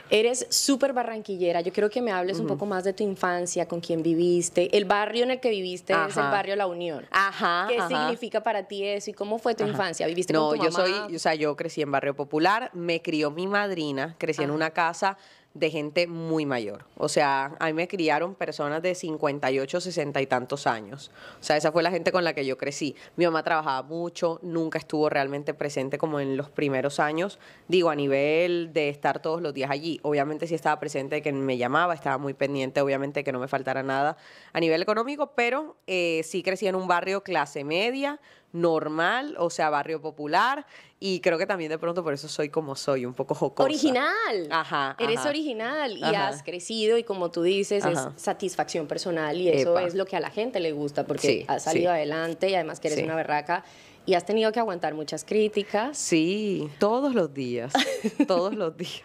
Eres 0.09 0.45
súper 0.49 0.93
barranquillera. 0.93 1.61
Yo 1.61 1.73
quiero 1.73 1.89
que 1.89 1.99
me 2.01 2.11
hables 2.11 2.39
un 2.39 2.45
poco 2.45 2.67
más 2.67 2.83
de 2.83 2.93
tu 2.93 3.03
infancia, 3.03 3.67
con 3.67 3.79
quién 3.79 4.03
viviste. 4.03 4.75
El 4.77 4.85
barrio 4.85 5.23
en 5.23 5.31
el 5.31 5.39
que 5.39 5.49
viviste 5.49 5.93
es 5.93 6.17
el 6.17 6.23
barrio 6.23 6.55
La 6.55 6.67
Unión. 6.67 7.07
Ajá. 7.09 7.65
¿Qué 7.67 7.79
ajá. 7.79 7.87
significa 7.87 8.43
para 8.43 8.67
ti 8.67 8.83
eso 8.85 9.09
y 9.09 9.13
cómo 9.13 9.39
fue 9.39 9.55
tu 9.55 9.65
infancia? 9.65 10.05
¿Viviste 10.05 10.33
No, 10.33 10.49
con 10.49 10.59
tu 10.59 10.65
yo 10.65 10.71
mamá? 10.71 10.85
soy, 11.07 11.15
o 11.15 11.19
sea, 11.19 11.33
yo 11.33 11.55
crecí 11.55 11.81
en 11.81 11.89
barrio 11.91 12.13
popular, 12.15 12.69
me 12.73 13.01
crió 13.01 13.31
mi 13.31 13.47
madrina, 13.47 14.15
crecí 14.19 14.43
en 14.43 14.51
una 14.51 14.69
casa 14.71 15.17
de 15.53 15.69
gente 15.69 16.07
muy 16.07 16.45
mayor. 16.45 16.85
O 16.97 17.07
sea, 17.07 17.55
a 17.59 17.67
mí 17.67 17.73
me 17.73 17.87
criaron 17.87 18.33
personas 18.33 18.81
de 18.81 18.95
58, 18.95 19.81
60 19.81 20.21
y 20.21 20.25
tantos 20.25 20.65
años. 20.65 21.11
O 21.39 21.43
sea, 21.43 21.57
esa 21.57 21.71
fue 21.71 21.83
la 21.83 21.91
gente 21.91 22.11
con 22.11 22.23
la 22.23 22.33
que 22.33 22.43
yo 22.45 22.57
crecí. 22.57 22.95
Mi 23.17 23.25
mamá 23.25 23.43
trabajaba 23.43 23.83
mucho, 23.83 24.39
nunca 24.41 24.79
estuvo 24.79 25.09
realmente 25.09 25.53
presente 25.53 25.99
como 25.99 26.19
en 26.19 26.37
los 26.37 26.49
primeros 26.49 26.99
años, 26.99 27.39
digo, 27.67 27.91
a 27.91 27.95
nivel 27.95 28.73
de 28.73 28.89
estar 28.89 29.21
todos 29.21 29.41
los 29.41 29.53
días 29.53 29.69
allí. 29.69 29.99
Obviamente 30.01 30.47
sí 30.47 30.55
estaba 30.55 30.79
presente 30.79 31.21
que 31.21 31.31
me 31.31 31.57
llamaba, 31.57 31.93
estaba 31.93 32.17
muy 32.17 32.33
pendiente, 32.33 32.81
obviamente 32.81 33.23
que 33.23 33.31
no 33.31 33.39
me 33.39 33.47
faltara 33.47 33.83
nada 33.83 34.17
a 34.53 34.59
nivel 34.59 34.81
económico, 34.81 35.33
pero 35.35 35.77
eh, 35.85 36.21
sí 36.23 36.41
crecí 36.41 36.67
en 36.67 36.75
un 36.75 36.87
barrio 36.87 37.21
clase 37.21 37.63
media, 37.63 38.19
normal, 38.53 39.35
o 39.39 39.49
sea, 39.49 39.69
barrio 39.69 39.99
popular, 40.01 40.65
y 40.99 41.19
creo 41.19 41.37
que 41.37 41.45
también 41.45 41.69
de 41.69 41.77
pronto 41.77 42.03
por 42.03 42.13
eso 42.13 42.29
soy 42.29 42.47
como 42.49 42.75
soy, 42.75 43.05
un 43.05 43.13
poco 43.13 43.35
jocosa. 43.35 43.65
Original. 43.65 44.47
Ajá, 44.49 44.95
Eres 44.99 45.17
ajá. 45.19 45.29
original 45.29 45.97
y 45.97 46.03
Ajá. 46.03 46.29
has 46.29 46.43
crecido 46.43 46.97
y 46.97 47.03
como 47.03 47.29
tú 47.31 47.41
dices, 47.41 47.83
Ajá. 47.83 48.13
es 48.15 48.21
satisfacción 48.21 48.87
personal 48.87 49.35
y 49.35 49.49
eso 49.49 49.71
Epa. 49.77 49.83
es 49.87 49.95
lo 49.95 50.05
que 50.05 50.15
a 50.15 50.19
la 50.21 50.29
gente 50.29 50.59
le 50.61 50.71
gusta 50.71 51.05
porque 51.05 51.27
Sí, 51.27 51.45
has 51.49 51.63
salido 51.63 51.85
sí. 51.91 51.95
adelante 51.97 52.49
y 52.49 52.55
además 52.55 52.79
que 52.79 52.87
eres 52.87 52.99
Sí. 52.99 53.05
una 53.05 53.15
berraca 53.15 53.65
y 54.05 54.13
has 54.13 54.25
tenido 54.25 54.51
que 54.51 54.59
aguantar 54.59 54.93
muchas 54.93 55.25
críticas. 55.25 55.97
Sí, 55.97 56.69
todos 56.79 57.13
los 57.15 57.33
días, 57.33 57.73
todos 58.27 58.53
los 58.55 58.77
días. 58.77 59.01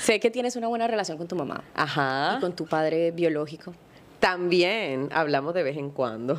Sé 0.00 0.20
que 0.20 0.30
tienes 0.30 0.54
una 0.56 0.68
buena 0.68 0.86
relación 0.86 1.18
con 1.18 1.26
tu 1.26 1.34
mamá 1.36 1.64
Ajá. 1.74 2.36
y 2.36 2.40
con 2.40 2.54
tu 2.54 2.66
padre 2.66 3.10
biológico. 3.10 3.74
También 4.20 5.08
hablamos 5.12 5.54
de 5.54 5.62
vez 5.62 5.76
en 5.76 5.90
cuando. 5.90 6.38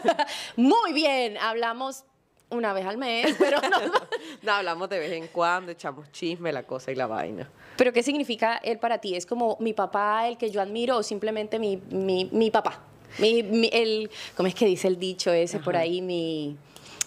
Muy 0.56 0.92
bien, 0.92 1.36
hablamos 1.38 2.04
una 2.50 2.72
vez 2.72 2.84
al 2.84 2.98
mes, 2.98 3.34
pero 3.38 3.58
no. 3.60 3.78
No, 4.42 4.52
hablamos 4.52 4.88
de 4.90 4.98
vez 4.98 5.12
en 5.12 5.28
cuando, 5.28 5.72
echamos 5.72 6.10
chisme, 6.12 6.52
la 6.52 6.64
cosa 6.64 6.90
y 6.90 6.94
la 6.96 7.06
vaina. 7.06 7.48
Pero 7.76 7.92
¿qué 7.92 8.02
significa 8.02 8.56
él 8.62 8.78
para 8.78 8.98
ti? 8.98 9.14
¿Es 9.14 9.24
como 9.24 9.56
mi 9.60 9.72
papá, 9.72 10.28
el 10.28 10.36
que 10.36 10.50
yo 10.50 10.60
admiro, 10.60 10.96
o 10.98 11.02
simplemente 11.02 11.58
mi, 11.58 11.76
mi, 11.90 12.28
mi 12.32 12.50
papá? 12.50 12.80
Mi, 13.18 13.42
mi- 13.42 13.70
el, 13.72 14.10
¿Cómo 14.36 14.48
es 14.48 14.54
que 14.54 14.66
dice 14.66 14.88
el 14.88 14.98
dicho 14.98 15.32
ese 15.32 15.58
por 15.60 15.76
ahí? 15.76 16.00
Mi, 16.02 16.56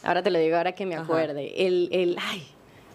ahora 0.03 0.23
te 0.23 0.31
lo 0.31 0.39
digo 0.39 0.55
ahora 0.57 0.71
que 0.73 0.85
me 0.85 0.95
Ajá. 0.95 1.03
acuerde. 1.03 1.53
El, 1.67 1.89
el, 1.91 2.17
ay, 2.21 2.47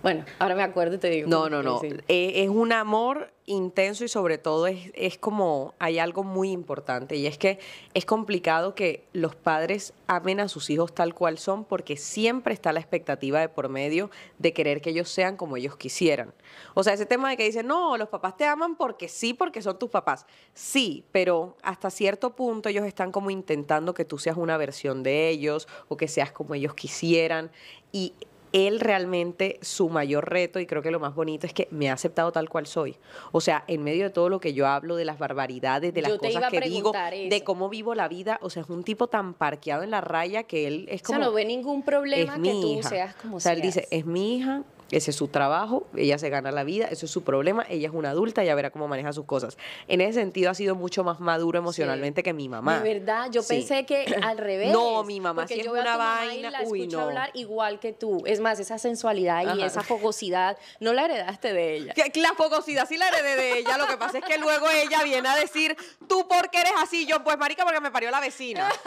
Bueno, 0.03 0.25
ahora 0.39 0.55
me 0.55 0.63
acuerdo 0.63 0.95
y 0.95 0.99
te 0.99 1.11
digo. 1.11 1.29
No, 1.29 1.51
no, 1.51 1.63
no. 1.63 1.81
Eh, 1.83 2.43
es 2.43 2.49
un 2.49 2.73
amor 2.73 3.33
intenso 3.45 4.05
y 4.05 4.09
sobre 4.09 4.39
todo 4.39 4.67
es, 4.67 4.91
es 4.95 5.19
como 5.19 5.75
hay 5.79 5.99
algo 5.99 6.23
muy 6.23 6.53
importante 6.53 7.17
y 7.17 7.27
es 7.27 7.37
que 7.37 7.59
es 7.95 8.07
complicado 8.07 8.75
que 8.75 9.05
los 9.13 9.35
padres 9.35 9.93
amen 10.07 10.41
a 10.41 10.49
sus 10.49 10.71
hijos 10.71 10.95
tal 10.95 11.15
cual 11.15 11.37
son 11.37 11.65
porque 11.65 11.97
siempre 11.97 12.55
está 12.55 12.73
la 12.73 12.81
expectativa 12.81 13.41
de 13.41 13.49
por 13.49 13.69
medio 13.69 14.11
de 14.39 14.53
querer 14.53 14.81
que 14.81 14.91
ellos 14.91 15.09
sean 15.11 15.37
como 15.37 15.57
ellos 15.57 15.77
quisieran. 15.77 16.33
O 16.75 16.83
sea, 16.83 16.95
ese 16.95 17.07
tema 17.07 17.29
de 17.29 17.37
que 17.37 17.45
dicen, 17.45 17.67
no, 17.67 17.97
los 17.99 18.09
papás 18.09 18.37
te 18.37 18.47
aman 18.47 18.77
porque 18.77 19.09
sí, 19.09 19.35
porque 19.35 19.61
son 19.61 19.79
tus 19.79 19.91
papás. 19.91 20.27
Sí, 20.55 21.05
pero 21.13 21.57
hasta 21.63 21.91
cierto 21.91 22.37
punto 22.37 22.69
ellos 22.69 22.87
están 22.87 23.13
como 23.13 23.31
intentando 23.31 23.93
que 23.93 24.05
tú 24.05 24.19
seas 24.19 24.37
una 24.37 24.57
versión 24.57 25.03
de 25.03 25.29
ellos 25.29 25.69
o 25.89 25.97
que 25.97 26.09
seas 26.09 26.33
como 26.33 26.55
ellos 26.55 26.75
quisieran 26.75 27.51
y 27.93 28.15
él 28.53 28.81
realmente 28.81 29.59
su 29.63 29.89
mayor 29.89 30.29
reto 30.29 30.59
y 30.61 30.67
creo 30.67 30.83
que 30.83 30.91
lo 30.91 31.01
más 31.01 31.15
bonito 31.15 31.47
es 31.47 31.53
que 31.55 31.69
me 31.71 31.89
ha 31.91 31.93
aceptado 31.93 32.33
tal 32.33 32.49
cual 32.49 32.67
soy. 32.67 32.97
O 33.33 33.41
sea, 33.41 33.65
en 33.67 33.83
medio 33.83 34.05
de 34.05 34.11
todo 34.11 34.29
lo 34.29 34.41
que 34.41 34.53
yo 34.55 34.67
hablo, 34.67 34.97
de 34.97 35.05
las 35.05 35.19
barbaridades, 35.19 35.95
de 35.95 36.03
las 36.03 36.13
cosas 36.15 36.51
que 36.51 36.61
digo, 36.61 36.93
de 36.93 37.43
cómo 37.45 37.69
vivo 37.69 37.95
la 37.95 38.09
vida, 38.09 38.39
o 38.43 38.51
sea, 38.51 38.63
es 38.63 38.69
un 38.69 38.85
tipo 38.85 39.07
tan 39.07 39.35
parqueado 39.35 39.83
en 39.83 39.91
la 39.91 40.01
raya 40.01 40.45
que 40.45 40.67
él 40.67 40.87
es 40.91 41.03
O 41.03 41.05
como 41.05 41.19
sea, 41.19 41.27
no 41.29 41.33
ve 41.33 41.45
ningún 41.45 41.83
problema 41.83 42.35
que 42.41 42.51
tú 42.53 42.79
hija. 42.79 42.89
seas 42.89 43.15
como 43.15 43.37
O 43.37 43.41
sea, 43.41 43.53
él 43.53 43.61
seas. 43.61 43.75
dice, 43.75 43.89
es 43.91 44.07
mi 44.07 44.37
hija, 44.39 44.63
ese 44.91 45.11
es 45.11 45.17
su 45.17 45.29
trabajo, 45.29 45.87
ella 45.97 46.19
se 46.19 46.29
gana 46.31 46.51
la 46.51 46.65
vida, 46.65 46.87
eso 46.87 47.07
es 47.07 47.13
su 47.13 47.23
problema, 47.23 47.65
ella 47.69 47.89
es 47.89 47.95
una 47.95 48.11
adulta, 48.11 48.43
ya 48.45 48.55
verá 48.55 48.71
cómo 48.71 48.89
maneja 48.89 49.13
sus 49.13 49.25
cosas. 49.25 49.57
En 49.89 50.01
ese 50.01 50.15
sentido 50.21 50.51
ha 50.51 50.55
sido 50.55 50.75
mucho 50.75 51.05
más 51.05 51.21
maduro 51.21 51.59
emocionalmente 51.59 52.23
que 52.23 52.33
mi 52.33 52.49
mamá. 52.49 52.81
De 52.81 52.95
verdad, 52.95 53.29
yo 53.31 53.43
Sí. 53.43 53.55
pensé 53.55 53.87
que 53.87 54.05
al 54.23 54.39
revés. 54.39 54.73
No, 54.73 55.03
mi 55.05 55.21
mamá 55.21 55.47
sí 55.47 55.55
es 55.61 55.65
yo 55.65 55.73
veo 55.73 55.83
a 55.83 55.85
una 55.85 55.97
vaina, 55.97 56.51
la 56.51 56.63
uy, 56.63 56.87
no. 56.89 57.01
hablar 57.01 57.31
igual 57.35 57.79
que 57.81 57.93
tú. 57.93 58.23
Es 58.27 58.41
más, 58.41 58.59
esa 58.61 58.79
sensualidad 58.79 59.55
y 59.57 59.63
esa 59.63 59.83
fogosidad 59.83 60.57
no 60.81 60.93
la 60.93 61.05
heredaste 61.05 61.53
de 61.53 61.75
ella. 61.77 61.95
La 62.17 62.35
fogosidad 62.35 62.87
sí 62.89 62.97
la 62.97 63.09
heredé 63.09 63.37
de 63.37 63.59
ella, 63.61 63.79
lo 63.79 63.87
que 63.87 63.97
pasa 63.97 64.19
es 64.19 64.25
que 64.25 64.39
luego 64.39 64.69
ella 64.71 65.03
viene 65.05 65.29
a 65.29 65.37
decir, 65.37 65.77
tú 66.09 66.27
por 66.29 66.51
qué 66.51 66.61
eres 66.61 66.73
así, 66.83 67.07
yo 67.07 67.23
pues 67.25 67.39
marica 67.39 67.65
porque 67.65 67.81
me 67.81 67.91
parió 67.91 68.11
la 68.11 68.21
vecina. 68.21 68.69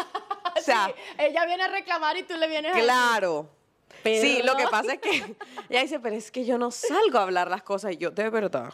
O 0.56 0.62
sea, 0.62 0.86
Sí, 0.86 0.94
ella 1.18 1.46
viene 1.48 1.64
a 1.64 1.68
reclamar 1.68 2.16
y 2.16 2.24
tú 2.24 2.36
le 2.38 2.48
vienes 2.48 2.76
a 2.76 2.76
Sí, 4.04 4.42
lo 4.44 4.56
que 4.56 4.66
pasa 4.70 4.94
es 4.94 5.00
que 5.00 5.10
ella 5.70 5.82
dice, 5.82 6.00
pero 6.00 6.16
es 6.16 6.32
que 6.32 6.46
yo 6.46 6.58
no 6.58 6.72
salgo 6.72 7.20
a 7.20 7.24
hablar 7.24 7.50
las 7.50 7.64
cosas 7.64 7.94
y 7.94 7.98
yo, 7.98 8.12
de 8.12 8.30
verdad. 8.30 8.74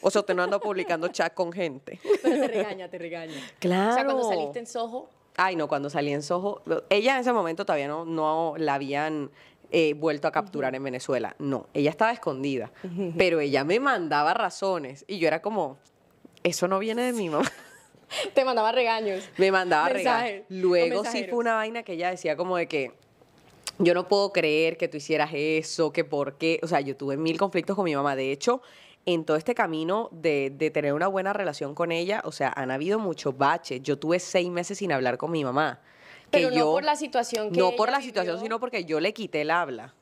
O 0.00 0.10
sea, 0.10 0.20
usted 0.20 0.34
no 0.34 0.42
anda 0.42 0.58
publicando 0.58 1.08
chat 1.08 1.34
con 1.34 1.52
gente. 1.52 2.00
Pero 2.22 2.40
te 2.40 2.48
regaña, 2.48 2.88
te 2.88 2.98
regaña. 2.98 3.34
Claro. 3.58 3.90
O 3.90 3.94
sea, 3.94 4.04
cuando 4.04 4.28
saliste 4.28 4.58
en 4.58 4.66
Soho, 4.66 5.08
Ay, 5.36 5.56
no, 5.56 5.66
cuando 5.66 5.90
salí 5.90 6.12
en 6.12 6.22
Soho, 6.22 6.62
ella 6.88 7.14
en 7.14 7.20
ese 7.20 7.32
momento 7.32 7.64
todavía 7.66 7.88
no, 7.88 8.04
no 8.04 8.54
la 8.56 8.74
habían 8.74 9.30
eh, 9.72 9.94
vuelto 9.94 10.28
a 10.28 10.32
capturar 10.32 10.74
en 10.74 10.84
Venezuela. 10.84 11.34
No, 11.40 11.66
ella 11.74 11.90
estaba 11.90 12.12
escondida, 12.12 12.70
pero 13.18 13.40
ella 13.40 13.64
me 13.64 13.80
mandaba 13.80 14.32
razones 14.32 15.04
y 15.08 15.18
yo 15.18 15.26
era 15.26 15.42
como, 15.42 15.76
eso 16.44 16.68
no 16.68 16.78
viene 16.78 17.02
de 17.02 17.12
mi 17.12 17.28
mamá. 17.28 17.50
te 18.34 18.44
mandaba 18.44 18.70
regaños. 18.70 19.28
Me 19.36 19.50
mandaba 19.50 19.90
con 19.90 20.44
Luego 20.48 21.04
sí 21.04 21.24
fue 21.24 21.38
una 21.40 21.54
vaina 21.54 21.82
que 21.82 21.94
ella 21.94 22.10
decía 22.10 22.36
como 22.36 22.56
de 22.56 22.68
que 22.68 22.92
yo 23.78 23.94
no 23.94 24.08
puedo 24.08 24.32
creer 24.32 24.76
que 24.76 24.88
tú 24.88 24.96
hicieras 24.98 25.30
eso, 25.34 25.92
que 25.92 26.04
por 26.04 26.36
qué. 26.38 26.60
O 26.62 26.66
sea, 26.68 26.80
yo 26.80 26.96
tuve 26.96 27.16
mil 27.16 27.38
conflictos 27.38 27.76
con 27.76 27.84
mi 27.84 27.94
mamá. 27.94 28.16
De 28.16 28.30
hecho, 28.32 28.62
en 29.06 29.24
todo 29.24 29.36
este 29.36 29.54
camino 29.54 30.08
de, 30.12 30.50
de 30.56 30.70
tener 30.70 30.92
una 30.94 31.08
buena 31.08 31.32
relación 31.32 31.74
con 31.74 31.92
ella, 31.92 32.22
o 32.24 32.32
sea, 32.32 32.52
han 32.54 32.70
habido 32.70 32.98
muchos 32.98 33.36
baches. 33.36 33.82
Yo 33.82 33.98
tuve 33.98 34.18
seis 34.20 34.48
meses 34.50 34.78
sin 34.78 34.92
hablar 34.92 35.18
con 35.18 35.30
mi 35.30 35.44
mamá. 35.44 35.80
que 36.30 36.38
Pero 36.38 36.50
no 36.50 36.56
yo- 36.56 36.72
por 36.72 36.84
la 36.84 36.96
situación 36.96 37.50
que 37.52 37.60
No 37.60 37.68
ella 37.68 37.76
por 37.76 37.90
la 37.90 37.98
vivió. 37.98 38.08
situación, 38.10 38.40
sino 38.40 38.58
porque 38.60 38.84
yo 38.84 39.00
le 39.00 39.12
quité 39.12 39.42
el 39.42 39.50
habla. 39.50 39.94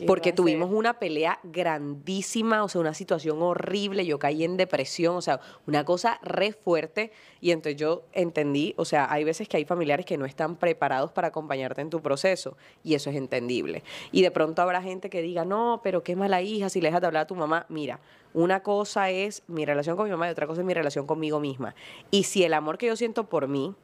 ¿Qué 0.00 0.06
Porque 0.06 0.32
tuvimos 0.32 0.70
una 0.72 0.98
pelea 0.98 1.38
grandísima, 1.42 2.64
o 2.64 2.68
sea, 2.70 2.80
una 2.80 2.94
situación 2.94 3.42
horrible, 3.42 4.06
yo 4.06 4.18
caí 4.18 4.44
en 4.44 4.56
depresión, 4.56 5.14
o 5.14 5.20
sea, 5.20 5.40
una 5.66 5.84
cosa 5.84 6.18
re 6.22 6.52
fuerte. 6.52 7.12
Y 7.42 7.50
entonces 7.50 7.78
yo 7.78 8.04
entendí, 8.14 8.72
o 8.78 8.86
sea, 8.86 9.12
hay 9.12 9.24
veces 9.24 9.46
que 9.46 9.58
hay 9.58 9.66
familiares 9.66 10.06
que 10.06 10.16
no 10.16 10.24
están 10.24 10.56
preparados 10.56 11.12
para 11.12 11.28
acompañarte 11.28 11.82
en 11.82 11.90
tu 11.90 12.00
proceso, 12.00 12.56
y 12.82 12.94
eso 12.94 13.10
es 13.10 13.16
entendible. 13.16 13.82
Y 14.10 14.22
de 14.22 14.30
pronto 14.30 14.62
habrá 14.62 14.80
gente 14.80 15.10
que 15.10 15.20
diga, 15.20 15.44
no, 15.44 15.82
pero 15.84 16.02
qué 16.02 16.16
mala 16.16 16.40
hija 16.40 16.70
si 16.70 16.80
le 16.80 16.88
dejas 16.88 17.02
de 17.02 17.06
hablar 17.08 17.24
a 17.24 17.26
tu 17.26 17.34
mamá. 17.34 17.66
Mira, 17.68 18.00
una 18.32 18.62
cosa 18.62 19.10
es 19.10 19.42
mi 19.48 19.66
relación 19.66 19.98
con 19.98 20.06
mi 20.06 20.12
mamá 20.12 20.28
y 20.28 20.30
otra 20.30 20.46
cosa 20.46 20.62
es 20.62 20.66
mi 20.66 20.72
relación 20.72 21.06
conmigo 21.06 21.40
misma. 21.40 21.74
Y 22.10 22.22
si 22.22 22.42
el 22.42 22.54
amor 22.54 22.78
que 22.78 22.86
yo 22.86 22.96
siento 22.96 23.24
por 23.24 23.48
mí 23.48 23.74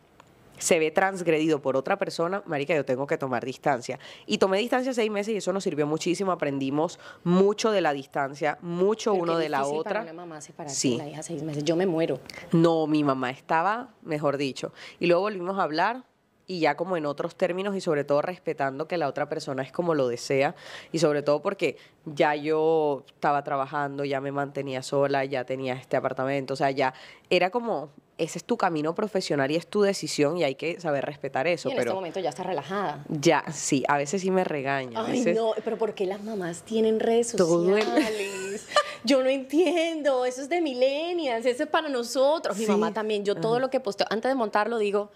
se 0.58 0.78
ve 0.78 0.90
transgredido 0.90 1.60
por 1.60 1.76
otra 1.76 1.98
persona, 1.98 2.42
marica, 2.46 2.74
yo 2.74 2.84
tengo 2.84 3.06
que 3.06 3.18
tomar 3.18 3.44
distancia. 3.44 3.98
Y 4.26 4.38
tomé 4.38 4.58
distancia 4.58 4.92
seis 4.94 5.10
meses 5.10 5.34
y 5.34 5.36
eso 5.38 5.52
nos 5.52 5.64
sirvió 5.64 5.86
muchísimo. 5.86 6.32
Aprendimos 6.32 6.98
mucho 7.24 7.70
de 7.70 7.80
la 7.80 7.92
distancia, 7.92 8.58
mucho 8.62 9.12
Pero 9.12 9.22
uno 9.22 9.38
de 9.38 9.48
la 9.48 9.66
otra. 9.66 10.00
Para 10.00 10.12
una 10.12 10.26
mamá 10.26 10.40
Sí. 10.66 10.96
la 10.96 11.08
hija 11.08 11.22
seis 11.22 11.42
meses. 11.42 11.64
Yo 11.64 11.76
me 11.76 11.86
muero. 11.86 12.20
No, 12.52 12.86
mi 12.86 13.04
mamá 13.04 13.30
estaba, 13.30 13.94
mejor 14.02 14.36
dicho. 14.36 14.72
Y 14.98 15.06
luego 15.06 15.22
volvimos 15.22 15.58
a 15.58 15.62
hablar 15.62 16.04
y 16.46 16.60
ya 16.60 16.76
como 16.76 16.96
en 16.96 17.06
otros 17.06 17.34
términos 17.36 17.74
y 17.74 17.80
sobre 17.80 18.04
todo 18.04 18.22
respetando 18.22 18.86
que 18.86 18.98
la 18.98 19.08
otra 19.08 19.28
persona 19.28 19.62
es 19.62 19.72
como 19.72 19.94
lo 19.94 20.06
desea 20.08 20.54
y 20.92 21.00
sobre 21.00 21.22
todo 21.22 21.42
porque 21.42 21.76
ya 22.04 22.36
yo 22.36 23.04
estaba 23.06 23.42
trabajando, 23.42 24.04
ya 24.04 24.20
me 24.20 24.30
mantenía 24.30 24.82
sola, 24.82 25.24
ya 25.24 25.44
tenía 25.44 25.74
este 25.74 25.96
apartamento, 25.96 26.54
o 26.54 26.56
sea, 26.56 26.70
ya 26.70 26.94
era 27.30 27.50
como, 27.50 27.90
ese 28.18 28.38
es 28.38 28.44
tu 28.44 28.56
camino 28.56 28.94
profesional 28.94 29.50
y 29.50 29.56
es 29.56 29.66
tu 29.66 29.82
decisión 29.82 30.38
y 30.38 30.44
hay 30.44 30.54
que 30.54 30.80
saber 30.80 31.04
respetar 31.04 31.46
eso, 31.46 31.68
y 31.68 31.72
en 31.72 31.78
pero 31.78 31.90
este 31.90 31.94
momento 31.94 32.20
ya 32.20 32.30
está 32.30 32.42
relajada. 32.42 33.04
ya, 33.08 33.44
sí, 33.52 33.84
a 33.88 33.98
veces 33.98 34.22
sí 34.22 34.30
me 34.30 34.42
regaña. 34.44 35.04
Ay, 35.04 35.18
veces- 35.18 35.36
no, 35.36 35.52
pero 35.64 35.76
¿por 35.76 35.94
qué 35.94 36.06
las 36.06 36.22
mamás 36.22 36.62
tienen 36.62 36.98
redes 37.00 37.34
el- 37.34 37.38
sociales? 37.38 38.66
Yo 39.04 39.22
no 39.22 39.28
entiendo, 39.28 40.24
eso 40.24 40.40
es 40.42 40.48
de 40.48 40.60
millennials, 40.60 41.46
eso 41.46 41.62
es 41.64 41.68
para 41.68 41.88
nosotros. 41.88 42.56
Mi 42.56 42.64
Sí. 42.64 42.70
mamá 42.70 42.92
también, 42.92 43.24
yo 43.24 43.34
todo 43.36 43.60
lo 43.60 43.70
que 43.70 43.78
posteo, 43.80 44.06
antes 44.10 44.28
de 44.30 44.34
montarlo 44.34 44.78
digo, 44.78 45.10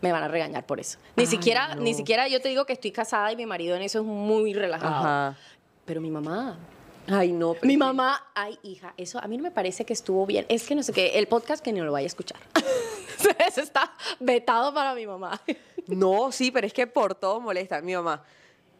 me 0.00 0.10
van 0.12 0.24
a 0.24 0.28
regañar 0.28 0.66
por 0.66 0.80
eso. 0.80 0.98
Ni 1.16 1.22
Ay, 1.22 1.26
siquiera, 1.28 1.74
ni 1.76 1.94
siquiera 1.94 2.26
yo 2.28 2.40
te 2.42 2.48
digo 2.48 2.66
que 2.66 2.72
estoy 2.72 2.90
casada 2.90 3.30
y 3.32 3.36
mi 3.36 3.46
marido 3.46 3.76
en 3.76 3.82
eso 3.82 4.00
es 4.00 4.04
muy 4.04 4.52
relajado. 4.52 4.94
Ajá. 4.96 5.38
Pero 5.84 6.00
mi 6.00 6.10
mamá, 6.10 6.58
Ay, 7.08 7.32
no. 7.32 7.54
pero 7.54 7.66
mi 7.66 7.76
mamá, 7.76 8.30
ay, 8.34 8.58
hija, 8.62 8.94
eso 8.96 9.18
a 9.22 9.26
mí 9.26 9.36
no 9.36 9.42
me 9.42 9.50
parece 9.50 9.84
que 9.84 9.92
estuvo 9.92 10.24
bien. 10.26 10.46
Es 10.48 10.66
que 10.66 10.74
no 10.74 10.82
sé 10.82 10.92
qué, 10.92 11.18
el 11.18 11.26
podcast 11.26 11.62
que 11.62 11.72
no 11.72 11.84
lo 11.84 11.92
vaya 11.92 12.06
a 12.06 12.06
escuchar. 12.06 12.38
eso 13.46 13.60
está 13.60 13.92
vetado 14.20 14.72
para 14.72 14.94
mi 14.94 15.06
mamá. 15.06 15.40
No, 15.86 16.30
sí, 16.32 16.50
pero 16.50 16.66
es 16.66 16.72
que 16.72 16.86
por 16.86 17.14
todo 17.14 17.40
molesta. 17.40 17.80
Mi 17.80 17.94
mamá, 17.94 18.24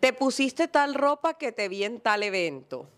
te 0.00 0.12
pusiste 0.12 0.68
tal 0.68 0.94
ropa 0.94 1.34
que 1.34 1.52
te 1.52 1.68
vi 1.68 1.84
en 1.84 2.00
tal 2.00 2.22
evento. 2.22 2.88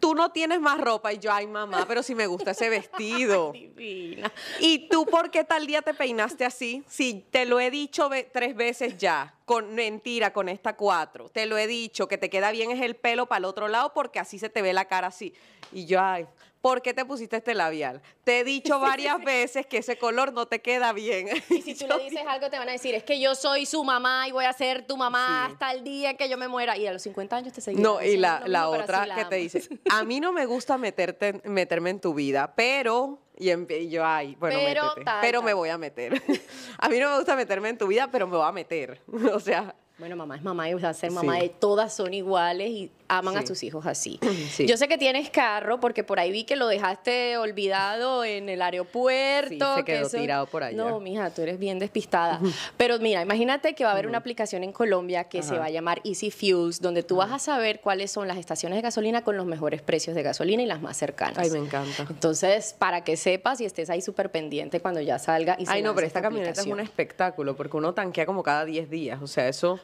Tú 0.00 0.14
no 0.14 0.30
tienes 0.30 0.60
más 0.60 0.80
ropa. 0.80 1.12
Y 1.12 1.18
yo, 1.18 1.32
ay, 1.32 1.46
mamá, 1.46 1.84
pero 1.88 2.02
si 2.02 2.14
me 2.14 2.26
gusta 2.26 2.52
ese 2.52 2.68
vestido. 2.68 3.52
Divina. 3.54 4.32
¿Y 4.60 4.88
tú 4.88 5.06
por 5.06 5.30
qué 5.30 5.44
tal 5.44 5.66
día 5.66 5.82
te 5.82 5.94
peinaste 5.94 6.44
así? 6.44 6.84
Sí, 6.88 7.26
te 7.30 7.46
lo 7.46 7.60
he 7.60 7.70
dicho 7.70 8.08
tres 8.32 8.54
veces 8.54 8.96
ya. 8.98 9.34
Con 9.44 9.74
mentira, 9.74 10.32
con 10.32 10.48
esta 10.48 10.76
cuatro. 10.76 11.28
Te 11.28 11.46
lo 11.46 11.56
he 11.58 11.66
dicho, 11.66 12.06
que 12.06 12.18
te 12.18 12.30
queda 12.30 12.50
bien 12.50 12.70
es 12.70 12.82
el 12.82 12.96
pelo 12.96 13.26
para 13.26 13.38
el 13.38 13.44
otro 13.46 13.68
lado 13.68 13.92
porque 13.94 14.18
así 14.18 14.38
se 14.38 14.48
te 14.48 14.62
ve 14.62 14.72
la 14.72 14.84
cara 14.86 15.08
así. 15.08 15.34
Y 15.72 15.86
yo, 15.86 16.00
ay, 16.00 16.26
¿por 16.60 16.82
qué 16.82 16.92
te 16.94 17.04
pusiste 17.04 17.36
este 17.36 17.54
labial? 17.54 18.02
Te 18.24 18.40
he 18.40 18.44
dicho 18.44 18.78
varias 18.80 19.22
veces 19.22 19.66
que 19.66 19.78
ese 19.78 19.96
color 19.98 20.32
no 20.32 20.46
te 20.46 20.60
queda 20.60 20.92
bien. 20.92 21.28
Y 21.50 21.62
si 21.62 21.74
tú 21.74 21.86
le 21.88 22.04
dices 22.04 22.22
algo, 22.26 22.50
te 22.50 22.58
van 22.58 22.68
a 22.68 22.72
decir, 22.72 22.94
es 22.94 23.04
que 23.04 23.20
yo 23.20 23.34
soy 23.34 23.66
su 23.66 23.84
mamá 23.84 24.26
y 24.28 24.32
voy 24.32 24.44
a 24.44 24.52
ser 24.52 24.86
tu 24.86 24.96
mamá 24.96 25.46
Sí. 25.46 25.52
hasta 25.52 25.72
el 25.72 25.84
día 25.84 26.14
que 26.16 26.28
yo 26.28 26.36
me 26.38 26.48
muera. 26.48 26.76
Y 26.76 26.86
a 26.86 26.92
los 26.92 27.02
50 27.02 27.36
años 27.36 27.52
te 27.52 27.60
seguirán 27.60 27.82
No, 27.82 28.02
y 28.02 28.16
la, 28.16 28.42
la 28.46 28.68
otra 28.68 29.06
la 29.06 29.14
que 29.16 29.24
te 29.26 29.36
dice, 29.36 29.62
a 29.90 30.04
mí 30.04 30.20
no 30.20 30.32
me 30.32 30.46
gusta 30.46 30.78
meterte, 30.78 31.40
meterme 31.44 31.90
en 31.90 32.00
tu 32.00 32.14
vida, 32.14 32.52
pero, 32.56 33.18
y, 33.36 33.50
en- 33.50 33.66
y 33.70 33.88
yo, 33.88 34.04
ay, 34.04 34.34
bueno, 34.38 34.56
Pero 34.58 34.82
métete, 34.84 35.04
tal, 35.04 35.20
pero 35.20 35.42
me 35.42 35.52
voy 35.54 35.68
a 35.70 35.78
meter. 35.78 36.20
a 36.78 36.88
mí 36.88 36.98
no 36.98 37.10
me 37.10 37.16
gusta 37.18 37.36
meterme 37.36 37.68
en 37.70 37.78
tu 37.78 37.86
vida, 37.86 38.08
pero 38.10 38.26
me 38.26 38.36
voy 38.36 38.46
a 38.46 38.52
meter. 38.52 39.00
o 39.32 39.40
sea, 39.40 39.74
Bueno, 39.98 40.14
mamá 40.14 40.36
es 40.36 40.42
mamá 40.44 40.68
y 40.70 40.74
o 40.74 40.78
sea, 40.78 40.94
ser 40.94 41.10
mamá 41.10 41.34
Sí. 41.34 41.40
de 41.42 41.48
todas 41.48 41.92
son 41.94 42.14
iguales 42.14 42.70
y 42.70 42.90
aman 43.08 43.36
a 43.36 43.44
sus 43.46 43.62
hijos 43.64 43.84
así. 43.86 44.20
Sí. 44.50 44.66
Yo 44.66 44.76
sé 44.76 44.86
que 44.88 44.96
tienes 44.98 45.28
carro 45.30 45.80
porque 45.80 46.04
por 46.04 46.20
ahí 46.20 46.30
vi 46.30 46.44
que 46.44 46.56
lo 46.56 46.68
dejaste 46.68 47.36
olvidado 47.36 48.24
en 48.24 48.48
el 48.48 48.62
aeropuerto. 48.62 49.74
Sí, 49.74 49.78
se 49.80 49.84
que 49.84 49.92
quedó 49.94 50.08
tirado 50.08 50.46
por 50.46 50.62
allá. 50.62 50.76
No, 50.76 51.00
mija, 51.00 51.30
tú 51.30 51.42
eres 51.42 51.58
bien 51.58 51.78
despistada. 51.78 52.40
Pero 52.76 52.98
mira, 52.98 53.22
imagínate 53.22 53.74
que 53.74 53.84
va 53.84 53.90
a 53.90 53.92
haber 53.94 54.06
una 54.06 54.18
aplicación 54.18 54.62
en 54.64 54.72
Colombia 54.72 55.24
que 55.24 55.42
se 55.42 55.58
va 55.58 55.66
a 55.66 55.70
llamar 55.70 56.00
Easy 56.04 56.30
Fuels, 56.30 56.80
donde 56.80 57.02
tú 57.02 57.16
vas 57.16 57.32
a 57.32 57.38
saber 57.38 57.80
cuáles 57.80 58.10
son 58.12 58.28
las 58.28 58.36
estaciones 58.38 58.76
de 58.76 58.82
gasolina 58.82 59.22
con 59.22 59.36
los 59.36 59.46
mejores 59.46 59.82
precios 59.82 60.14
de 60.14 60.22
gasolina 60.22 60.62
y 60.62 60.66
las 60.66 60.80
más 60.80 60.96
cercanas. 60.96 61.38
ay, 61.38 61.50
me 61.50 61.58
encanta. 61.58 62.06
Entonces, 62.08 62.74
para 62.78 63.02
que 63.04 63.16
sepas 63.16 63.60
y 63.60 63.64
estés 63.64 63.90
ahí 63.90 64.00
súper 64.00 64.30
pendiente 64.30 64.80
cuando 64.80 65.00
ya 65.00 65.18
salga 65.18 65.56
y 65.58 65.66
se 65.66 65.72
Ay, 65.72 65.82
no, 65.82 65.94
pero 65.94 66.06
esta 66.06 66.22
camioneta 66.22 66.60
es 66.60 66.66
un 66.66 66.80
espectáculo, 66.80 67.56
porque 67.56 67.76
uno 67.76 67.94
tanquea 67.94 68.26
como 68.26 68.42
cada 68.42 68.64
10 68.64 68.90
días, 68.90 69.20
o 69.22 69.26
sea, 69.26 69.48
eso... 69.48 69.80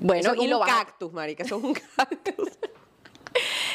Bueno, 0.00 0.32
eso 0.32 0.40
es 0.40 0.46
y 0.46 0.48
lo 0.48 0.60
un 0.60 0.66
cactus, 0.66 1.12
marica, 1.12 1.44
es 1.44 1.52
un 1.52 1.74
cactus. 1.96 2.48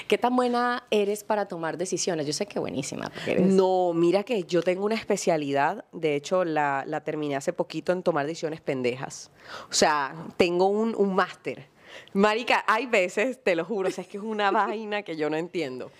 ¿Qué 0.08 0.18
tan 0.18 0.36
buena 0.36 0.86
eres 0.92 1.24
para 1.24 1.48
tomar 1.48 1.78
decisiones? 1.78 2.28
Yo 2.28 2.34
sé 2.34 2.46
que 2.46 2.60
buenísima, 2.60 3.12
eres... 3.26 3.46
No, 3.48 3.94
mira 3.94 4.24
que 4.24 4.44
yo 4.44 4.62
tengo 4.62 4.86
una 4.86 4.96
especialidad, 4.96 5.86
de 5.94 6.16
hecho 6.16 6.44
la, 6.46 6.84
la 6.86 7.04
terminé 7.04 7.36
hace 7.36 7.54
poquito 7.54 7.92
en 7.92 8.04
tomar 8.04 8.28
decisiones 8.28 8.62
pendejas. 8.62 9.32
O 9.70 9.74
sea, 9.74 10.14
tengo 10.38 10.68
un, 10.68 10.94
un 10.96 11.16
máster. 11.16 11.68
Marica, 12.14 12.64
hay 12.68 12.86
veces, 12.86 13.42
te 13.42 13.56
lo 13.56 13.66
juro, 13.66 13.90
o 13.90 13.92
sea, 13.92 14.04
es 14.04 14.08
que 14.08 14.18
es 14.18 14.24
una 14.24 14.52
vaina 14.52 15.04
que 15.04 15.16
yo 15.16 15.30
no 15.30 15.38
entiendo. 15.38 15.92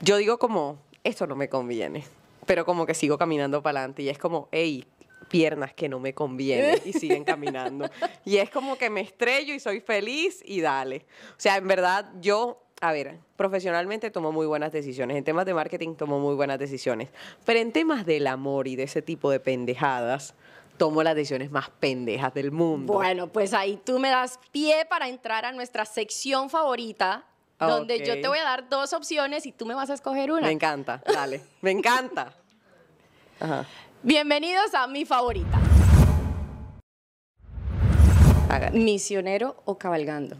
Yo 0.00 0.16
digo 0.16 0.38
como, 0.38 0.78
esto 1.04 1.26
no 1.26 1.36
me 1.36 1.48
conviene, 1.48 2.04
pero 2.46 2.64
como 2.64 2.86
que 2.86 2.94
sigo 2.94 3.18
caminando 3.18 3.62
para 3.62 3.80
adelante 3.80 4.02
y 4.02 4.08
es 4.08 4.18
como, 4.18 4.48
hey, 4.52 4.86
piernas 5.28 5.72
que 5.74 5.88
no 5.88 6.00
me 6.00 6.14
conviene 6.14 6.80
y 6.84 6.92
siguen 6.92 7.24
caminando. 7.24 7.88
Y 8.24 8.38
es 8.38 8.50
como 8.50 8.76
que 8.76 8.90
me 8.90 9.00
estrello 9.00 9.54
y 9.54 9.60
soy 9.60 9.80
feliz 9.80 10.42
y 10.44 10.60
dale. 10.60 11.06
O 11.30 11.40
sea, 11.40 11.56
en 11.56 11.68
verdad 11.68 12.10
yo, 12.20 12.62
a 12.80 12.92
ver, 12.92 13.18
profesionalmente 13.36 14.10
tomo 14.10 14.32
muy 14.32 14.46
buenas 14.46 14.72
decisiones, 14.72 15.16
en 15.16 15.24
temas 15.24 15.46
de 15.46 15.54
marketing 15.54 15.94
tomo 15.94 16.18
muy 16.18 16.34
buenas 16.34 16.58
decisiones, 16.58 17.10
pero 17.44 17.60
en 17.60 17.72
temas 17.72 18.04
del 18.04 18.26
amor 18.26 18.66
y 18.66 18.76
de 18.76 18.84
ese 18.84 19.02
tipo 19.02 19.30
de 19.30 19.40
pendejadas, 19.40 20.34
tomo 20.78 21.02
las 21.02 21.14
decisiones 21.14 21.50
más 21.50 21.70
pendejas 21.70 22.32
del 22.32 22.52
mundo. 22.52 22.94
Bueno, 22.94 23.26
pues 23.26 23.52
ahí 23.52 23.78
tú 23.84 23.98
me 23.98 24.08
das 24.08 24.38
pie 24.52 24.86
para 24.88 25.08
entrar 25.08 25.44
a 25.44 25.52
nuestra 25.52 25.84
sección 25.84 26.48
favorita, 26.48 27.24
donde 27.58 27.98
yo 28.06 28.20
te 28.20 28.28
voy 28.28 28.38
a 28.38 28.44
dar 28.44 28.68
dos 28.68 28.92
opciones 28.92 29.44
y 29.44 29.50
tú 29.50 29.66
me 29.66 29.74
vas 29.74 29.90
a 29.90 29.94
escoger 29.94 30.30
una. 30.30 30.42
Me 30.42 30.52
encanta, 30.52 31.02
dale, 31.04 31.40
me 31.60 31.72
encanta. 31.72 32.32
Ajá. 33.40 33.66
Bienvenidos 34.02 34.74
a 34.74 34.86
mi 34.86 35.04
favorita. 35.04 35.60
Misionero 38.72 39.60
o 39.64 39.76
cabalgando. 39.76 40.36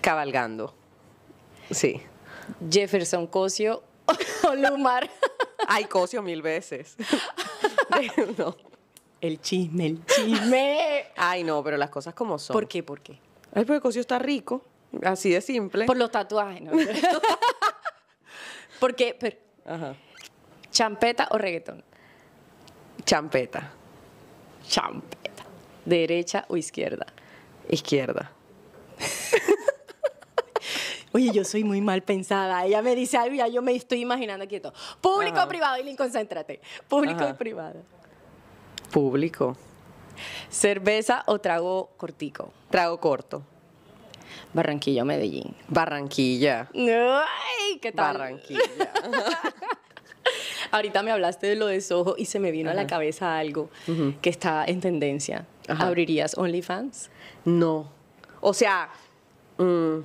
Cabalgando. 0.00 0.72
Sí. 1.72 2.00
Jefferson 2.70 3.26
Cosio 3.26 3.82
o 4.48 4.54
Lumar. 4.54 5.10
Ay, 5.66 5.86
Cosio 5.86 6.22
mil 6.22 6.40
veces. 6.40 6.96
no. 8.38 8.56
El 9.20 9.40
chisme, 9.40 9.86
el 9.86 10.06
chisme. 10.06 11.06
Ay, 11.16 11.42
no, 11.42 11.64
pero 11.64 11.76
las 11.76 11.90
cosas 11.90 12.14
como 12.14 12.38
son. 12.38 12.54
¿Por 12.54 12.68
qué? 12.68 12.84
¿Por 12.84 13.00
qué? 13.00 13.18
Ay, 13.54 13.64
porque 13.64 13.80
Cosio 13.80 14.00
está 14.00 14.20
rico. 14.20 14.62
Así 15.02 15.30
de 15.30 15.40
simple. 15.40 15.86
Por 15.86 15.96
los 15.96 16.12
tatuajes, 16.12 16.62
¿no? 16.62 16.70
¿Por 18.78 18.94
qué? 18.94 19.16
Pero, 19.18 19.36
Ajá. 19.66 19.96
¿Champeta 20.74 21.28
o 21.30 21.38
reggaetón? 21.38 21.84
Champeta. 23.06 23.70
Champeta. 24.66 25.44
¿Derecha 25.84 26.46
o 26.48 26.56
izquierda? 26.56 27.06
Izquierda. 27.68 28.32
Oye, 31.12 31.30
yo 31.32 31.44
soy 31.44 31.62
muy 31.62 31.80
mal 31.80 32.02
pensada. 32.02 32.64
Ella 32.64 32.82
me 32.82 32.96
dice 32.96 33.16
algo 33.16 33.36
y 33.36 33.38
ya 33.38 33.46
yo 33.46 33.62
me 33.62 33.72
estoy 33.72 34.00
imaginando 34.00 34.48
quieto. 34.48 34.72
Público 35.00 35.36
Ajá. 35.36 35.44
o 35.44 35.48
privado, 35.48 35.78
y 35.78 35.94
concéntrate. 35.94 36.60
Público 36.88 37.22
Ajá. 37.22 37.30
y 37.30 37.34
privado. 37.34 37.80
Público. 38.90 39.56
¿Cerveza 40.48 41.22
o 41.26 41.38
trago 41.38 41.90
cortico? 41.96 42.52
Trago 42.68 42.98
corto. 42.98 43.44
Barranquilla 44.52 45.02
o 45.02 45.04
Medellín. 45.04 45.54
Barranquilla. 45.68 46.68
Ay, 46.74 47.78
¿qué 47.80 47.92
tal? 47.92 48.18
Barranquilla. 48.18 48.58
Ahorita 50.74 51.04
me 51.04 51.12
hablaste 51.12 51.46
de 51.46 51.54
lo 51.54 51.68
de 51.68 51.80
Soho 51.80 52.16
y 52.18 52.24
se 52.24 52.40
me 52.40 52.50
vino 52.50 52.68
a 52.68 52.74
la 52.74 52.88
cabeza 52.88 53.38
algo 53.38 53.70
que 54.20 54.28
está 54.28 54.64
en 54.64 54.80
tendencia. 54.80 55.46
Ajá. 55.68 55.86
¿Abrirías 55.86 56.36
OnlyFans? 56.36 57.10
No. 57.44 57.92
O 58.40 58.54
sea, 58.54 58.90
mm, 59.58 59.98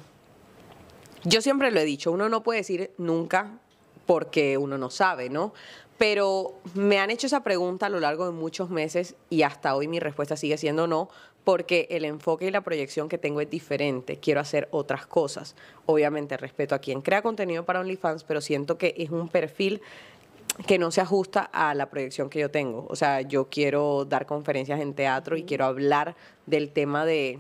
yo 1.23 1.41
siempre 1.41 1.71
lo 1.71 1.79
he 1.79 1.86
dicho, 1.86 2.12
uno 2.12 2.29
no 2.29 2.43
puede 2.43 2.60
decir 2.60 2.91
nunca 2.99 3.58
porque 4.05 4.60
uno 4.60 4.77
no 4.77 4.91
sabe, 4.91 5.32
¿no? 5.32 5.55
Pero 5.97 6.53
me 6.75 6.99
han 6.99 7.10
hecho 7.10 7.25
esa 7.25 7.43
pregunta 7.43 7.88
a 7.88 7.89
lo 7.89 7.99
largo 7.99 8.27
de 8.27 8.32
muchos 8.32 8.69
meses 8.69 9.15
y 9.32 9.41
hasta 9.41 9.75
hoy 9.75 9.88
mi 9.88 9.99
respuesta 9.99 10.38
sigue 10.38 10.60
siendo 10.60 10.86
no, 10.86 11.10
porque 11.45 11.88
el 11.89 12.05
enfoque 12.05 12.45
y 12.45 12.51
la 12.51 12.62
proyección 12.62 13.10
que 13.10 13.17
tengo 13.17 13.41
es 13.41 13.49
diferente. 13.49 14.17
Quiero 14.17 14.39
hacer 14.39 14.67
otras 14.69 15.08
cosas. 15.08 15.55
Obviamente 15.88 16.38
respeto 16.38 16.75
a 16.75 16.79
quien 16.79 17.01
crea 17.01 17.23
contenido 17.23 17.65
para 17.65 17.79
OnlyFans, 17.79 18.23
pero 18.23 18.39
siento 18.39 18.77
que 18.77 18.93
es 18.99 19.10
un 19.10 19.29
perfil 19.29 19.82
que 20.67 20.77
no 20.77 20.91
se 20.91 21.01
ajusta 21.01 21.41
a 21.53 21.73
la 21.73 21.89
proyección 21.89 22.29
que 22.29 22.39
yo 22.39 22.51
tengo. 22.51 22.85
O 22.89 22.95
sea, 22.95 23.21
yo 23.21 23.49
quiero 23.49 24.05
dar 24.05 24.25
conferencias 24.25 24.79
en 24.79 24.93
teatro 24.93 25.37
y 25.37 25.43
quiero 25.43 25.65
hablar 25.65 26.15
del 26.45 26.69
tema 26.71 27.05
de, 27.05 27.39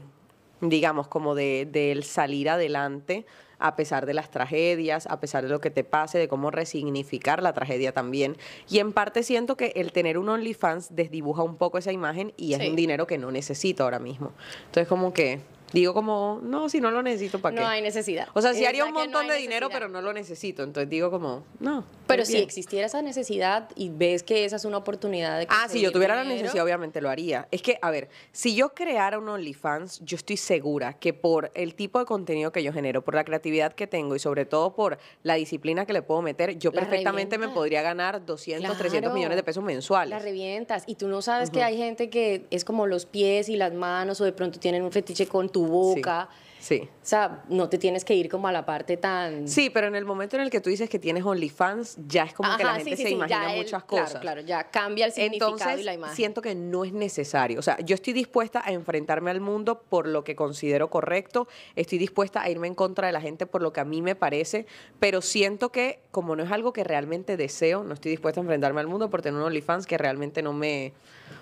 digamos, 0.61 1.07
como 1.07 1.35
de 1.35 1.67
del 1.71 2.03
salir 2.03 2.49
adelante 2.49 3.25
a 3.61 3.75
pesar 3.75 4.05
de 4.05 4.13
las 4.13 4.31
tragedias, 4.31 5.05
a 5.07 5.19
pesar 5.19 5.43
de 5.43 5.49
lo 5.49 5.59
que 5.59 5.69
te 5.69 5.83
pase, 5.83 6.17
de 6.17 6.29
cómo 6.29 6.49
resignificar 6.49 7.43
la 7.43 7.51
tragedia 7.51 7.91
también. 7.91 8.37
Y 8.69 8.79
en 8.79 8.93
parte 8.93 9.21
siento 9.21 9.57
que 9.57 9.73
el 9.75 9.91
tener 9.91 10.17
un 10.17 10.29
OnlyFans 10.29 10.95
desdibuja 10.95 11.43
un 11.43 11.57
poco 11.57 11.77
esa 11.77 11.91
imagen 11.91 12.31
y 12.37 12.53
es 12.53 12.61
Sí. 12.61 12.69
un 12.69 12.77
dinero 12.77 13.05
que 13.05 13.17
no 13.17 13.31
necesito 13.31 13.83
ahora 13.83 13.99
mismo. 13.99 14.31
Entonces 14.67 14.87
como 14.87 15.11
que 15.11 15.41
digo 15.73 15.93
como, 15.93 16.39
no, 16.41 16.69
si 16.69 16.79
no 16.79 16.89
lo 16.89 17.03
necesito, 17.03 17.39
¿para 17.41 17.53
qué? 17.53 17.61
No 17.61 17.67
hay 17.67 17.81
necesidad. 17.81 18.29
O 18.33 18.41
sea, 18.41 18.53
sí 18.53 18.63
Es 18.63 18.69
haría 18.69 18.85
un 18.85 18.93
no 18.93 19.01
montón 19.01 19.27
de 19.27 19.35
dinero, 19.35 19.67
pero 19.69 19.89
no 19.89 20.01
lo 20.01 20.13
necesito. 20.13 20.63
Entonces 20.63 20.89
digo 20.89 21.11
como, 21.11 21.43
no. 21.59 21.83
Pero 22.09 22.25
si 22.25 22.33
bien. 22.33 22.43
existiera 22.43 22.87
esa 22.87 23.01
necesidad 23.01 23.69
y 23.75 23.89
ves 23.89 24.23
que 24.23 24.43
esa 24.45 24.55
es 24.55 24.65
una 24.65 24.77
oportunidad 24.77 25.37
de 25.39 25.45
Ah, 25.49 25.67
si 25.69 25.79
yo 25.79 25.91
tuviera 25.91 26.15
la 26.15 26.23
necesidad, 26.23 26.63
obviamente 26.63 27.01
lo 27.01 27.09
haría. 27.09 27.47
Es 27.51 27.61
que, 27.61 27.77
a 27.81 27.91
ver, 27.91 28.09
si 28.31 28.55
yo 28.55 28.73
creara 28.73 29.17
un 29.19 29.29
OnlyFans, 29.29 29.99
yo 30.03 30.15
estoy 30.17 30.37
segura 30.37 30.93
que 30.93 31.13
por 31.13 31.51
el 31.53 31.75
tipo 31.75 31.99
de 31.99 32.05
contenido 32.05 32.51
que 32.51 32.63
yo 32.63 32.73
genero, 32.73 33.03
por 33.03 33.15
la 33.15 33.23
creatividad 33.23 33.73
que 33.73 33.87
tengo 33.87 34.15
y 34.15 34.19
sobre 34.19 34.45
todo 34.45 34.73
por 34.75 34.97
la 35.23 35.35
disciplina 35.35 35.85
que 35.85 35.93
le 35.93 36.01
puedo 36.01 36.21
meter, 36.21 36.57
yo 36.57 36.71
La 36.71 36.81
perfectamente 36.81 37.37
me 37.37 37.49
podría 37.49 37.81
ganar 37.81 38.25
200, 38.25 38.77
300 38.77 38.99
Claro. 38.99 39.15
millones 39.15 39.35
de 39.37 39.43
pesos 39.43 39.63
mensuales. 39.63 40.09
La 40.09 40.19
revientas. 40.19 40.83
Y 40.87 40.95
tú 40.95 41.07
no 41.07 41.21
sabes 41.21 41.49
que 41.51 41.63
hay 41.63 41.77
gente 41.77 42.09
que 42.09 42.45
es 42.49 42.65
como 42.65 42.87
los 42.87 43.05
pies 43.05 43.49
y 43.49 43.55
las 43.55 43.73
manos 43.73 44.19
o 44.21 44.25
de 44.25 44.31
pronto 44.33 44.59
tienen 44.59 44.81
un 44.83 44.91
fetiche 44.91 45.27
con 45.27 45.49
tu 45.49 45.67
boca. 45.67 46.27
Sí. 46.31 46.48
O 46.61 46.87
sea, 47.01 47.43
no 47.49 47.69
te 47.69 47.77
tienes 47.77 48.03
que 48.03 48.13
ir 48.13 48.29
como 48.29 48.47
a 48.47 48.51
la 48.51 48.65
parte 48.65 48.97
tan... 48.97 49.47
Sí, 49.47 49.69
pero 49.69 49.87
en 49.87 49.95
el 49.95 50.03
momento 50.05 50.35
en 50.35 50.41
el 50.43 50.49
que 50.49 50.59
tú 50.59 50.69
dices 50.69 50.89
que 50.89 50.99
tienes 50.99 51.23
OnlyFans, 51.23 51.97
ya 52.07 52.23
es 52.23 52.33
como 52.33 52.55
que 52.57 52.63
la 52.63 52.75
gente 52.75 52.91
sí, 52.91 52.97
sí, 52.97 53.01
se 53.03 53.07
sí, 53.09 53.15
imagina 53.15 53.53
el- 53.53 53.59
muchas 53.63 53.83
claro, 53.85 54.05
cosas. 54.05 54.21
Claro, 54.21 54.41
ya 54.41 54.65
cambia 54.69 55.05
el 55.05 55.11
significado 55.13 55.53
Entonces, 55.53 55.79
y 55.79 55.83
la 55.83 55.93
imagen. 55.93 56.15
siento 56.15 56.41
que 56.41 56.55
no 56.55 56.83
es 56.83 56.91
necesario. 56.93 57.59
O 57.59 57.61
sea, 57.61 57.79
yo 57.79 57.95
estoy 57.95 58.13
dispuesta 58.13 58.61
a 58.63 58.71
enfrentarme 58.71 59.31
al 59.31 59.39
mundo 59.41 59.81
por 59.89 60.07
lo 60.07 60.23
que 60.23 60.35
considero 60.35 60.89
correcto, 60.89 61.47
estoy 61.75 61.97
dispuesta 61.97 62.41
a 62.41 62.49
irme 62.49 62.67
en 62.67 62.75
contra 62.75 63.07
de 63.07 63.13
la 63.13 63.21
gente 63.21 63.45
por 63.45 63.61
lo 63.61 63.71
que 63.73 63.79
a 63.79 63.85
mí 63.85 64.01
me 64.01 64.15
parece, 64.15 64.65
pero 64.99 65.21
siento 65.21 65.71
que 65.71 65.99
como 66.11 66.35
no 66.35 66.43
es 66.43 66.51
algo 66.51 66.73
que 66.73 66.83
realmente 66.83 67.37
deseo, 67.37 67.83
no 67.83 67.93
estoy 67.93 68.11
dispuesta 68.11 68.41
a 68.41 68.43
enfrentarme 68.43 68.81
al 68.81 68.87
mundo 68.87 69.09
por 69.09 69.21
tener 69.21 69.39
un 69.39 69.45
OnlyFans 69.45 69.87
que 69.87 69.97
realmente 69.97 70.41
no 70.41 70.53
me... 70.53 70.93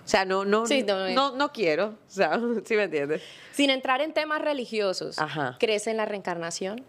O 0.08 0.10
sea, 0.10 0.24
no, 0.24 0.46
no, 0.46 0.66
Sí, 0.66 0.84
no, 0.84 1.10
no, 1.10 1.36
no, 1.36 1.52
quiero. 1.52 1.88
O 1.88 2.10
sea, 2.10 2.40
¿sí 2.66 2.76
me 2.76 2.84
entiendes? 2.84 3.22
Sin 3.52 3.70
entrar 3.70 4.00
en 4.00 4.14
temas 4.14 4.42
religiosos, 4.42 5.20
Ajá. 5.20 5.58
¿crees 5.60 5.86
en 5.88 5.98
la 5.98 6.06
reencarnación? 6.06 6.82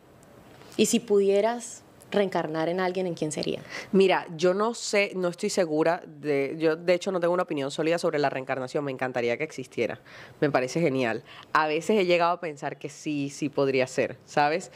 Y 0.76 0.86
si 0.86 1.00
pudieras 1.00 1.82
reencarnar 2.12 2.68
en 2.68 2.78
alguien, 2.78 3.08
¿en 3.08 3.14
quién 3.14 3.32
sería? 3.32 3.60
Mira, 3.90 4.24
yo 4.36 4.54
no 4.54 4.72
sé, 4.72 5.10
no 5.16 5.28
estoy 5.28 5.50
segura 5.50 6.00
de, 6.06 6.54
yo 6.60 6.76
de 6.76 6.94
hecho 6.94 7.10
no 7.10 7.18
tengo 7.18 7.34
una 7.34 7.42
opinión 7.42 7.72
sólida 7.72 7.98
sobre 7.98 8.20
la 8.20 8.30
reencarnación, 8.30 8.84
me 8.84 8.92
encantaría 8.92 9.36
que 9.36 9.42
existiera, 9.44 10.00
me 10.40 10.48
parece 10.48 10.80
genial. 10.80 11.24
A 11.52 11.66
veces 11.66 11.98
he 11.98 12.06
llegado 12.06 12.30
a 12.30 12.40
pensar 12.40 12.78
que 12.78 12.88
sí, 12.88 13.30
sí 13.30 13.48
podría 13.48 13.88
ser, 13.88 14.16
¿sabes? 14.26 14.70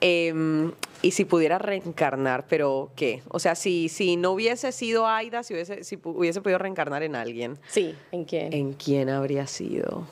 Em, 0.00 0.72
y 1.02 1.10
si 1.10 1.24
pudiera 1.24 1.58
reencarnar, 1.58 2.46
pero 2.48 2.90
¿qué? 2.96 3.22
O 3.28 3.38
sea, 3.38 3.54
si, 3.54 3.88
si 3.88 4.16
no 4.16 4.32
hubiese 4.32 4.72
sido 4.72 5.06
Aida, 5.06 5.42
si 5.42 5.54
hubiese, 5.54 5.84
si 5.84 5.98
hubiese 6.02 6.40
podido 6.40 6.58
reencarnar 6.58 7.02
en 7.02 7.16
alguien, 7.16 7.58
Sí, 7.68 7.94
¿en 8.12 8.24
quién? 8.24 8.52
¿en 8.52 8.72
quién 8.74 9.08
habría 9.10 9.46
sido? 9.46 10.06